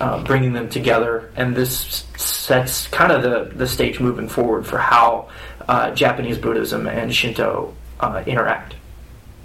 [0.00, 1.32] uh, bringing them together.
[1.36, 5.28] And this sets kind of the, the stage moving forward for how
[5.68, 8.74] uh, Japanese Buddhism and Shinto uh, interact.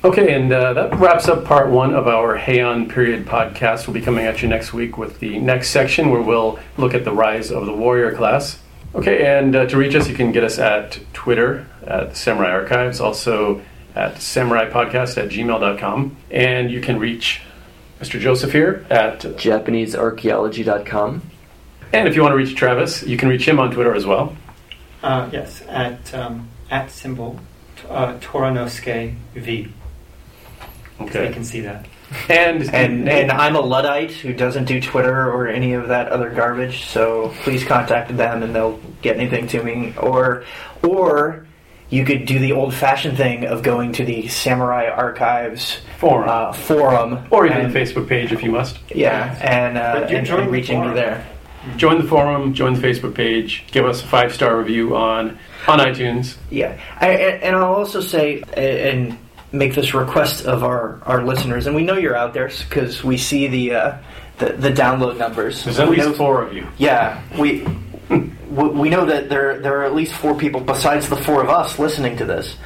[0.06, 3.88] Okay, and uh, that wraps up part one of our Heian period podcast.
[3.88, 7.06] We'll be coming at you next week with the next section where we'll look at
[7.06, 8.60] the rise of the warrior class.
[8.93, 12.99] Okay, and uh, to reach us, you can get us at Twitter at Samurai Archives,
[12.99, 13.62] also
[13.95, 16.18] at samuraipodcast at gmail.com.
[16.30, 17.41] And you can reach
[18.01, 18.20] Mr.
[18.20, 21.22] Joseph here at, JapaneseArchaeology.com.
[21.93, 24.36] and if you want to reach Travis, you can reach him on Twitter as well.
[25.01, 27.39] Uh, yes, at um, at symbol
[27.89, 29.72] uh, Toranosuke V.
[31.12, 31.28] So Okay.
[31.28, 31.86] you can see that.
[32.30, 36.30] And, And and I'm a luddite who doesn't do Twitter or any of that other
[36.30, 36.86] garbage.
[36.86, 39.93] So please contact them and they'll get anything to me.
[39.97, 40.43] Or
[40.84, 41.45] or
[41.89, 46.28] you could do the old-fashioned thing of going to the Samurai Archives Forum.
[46.30, 48.80] uh, forum, or even and, the Facebook page if you must.
[48.93, 51.24] Yeah, and uh, But you and, join and the reaching me there.
[51.78, 55.38] Join the forum, join the Facebook page, give us a five star review on
[55.68, 56.36] on iTunes.
[56.49, 59.18] Yeah, I, and, and I'll also say a- and
[59.54, 63.16] make this request of our, our listeners, and we know you're out there because we
[63.18, 63.97] see the, uh,
[64.39, 65.64] the the download numbers.
[65.64, 66.68] There's at We least know- four of you.
[66.78, 67.66] Yeah, we
[68.10, 71.49] we we know that there there are at least four people besides the four of
[71.49, 72.58] us listening to this.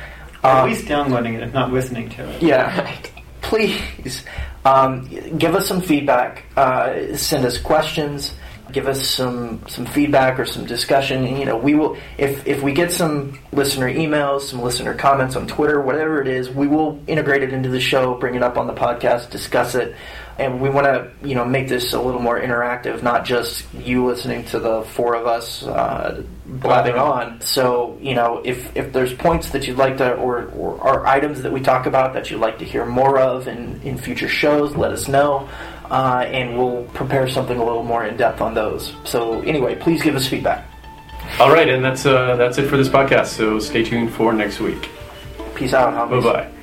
[0.44, 2.42] At Um, least downloading it, if not listening to it.
[2.42, 2.96] yeah,
[3.42, 4.24] please
[4.66, 6.44] um, give us some feedback.
[6.56, 8.34] Uh, send us questions.
[8.78, 11.26] Give us some some feedback or some discussion.
[11.26, 15.36] And, you know, we will if if we get some listener emails, some listener comments
[15.36, 18.56] on Twitter, whatever it is, we will integrate it into the show, bring it up
[18.56, 19.96] on the podcast, discuss it.
[20.38, 24.06] And we want to, you know, make this a little more interactive, not just you
[24.06, 27.42] listening to the four of us uh, blabbing on.
[27.42, 31.42] So, you know, if if there's points that you'd like to, or, or, or items
[31.42, 34.76] that we talk about that you'd like to hear more of in, in future shows,
[34.76, 35.50] let us know,
[35.92, 38.96] uh, and we'll prepare something a little more in depth on those.
[39.04, 40.66] So, anyway, please give us feedback.
[41.40, 43.28] All right, and that's uh, that's it for this podcast.
[43.28, 44.90] So stay tuned for next week.
[45.56, 46.57] Peace out, Bye bye.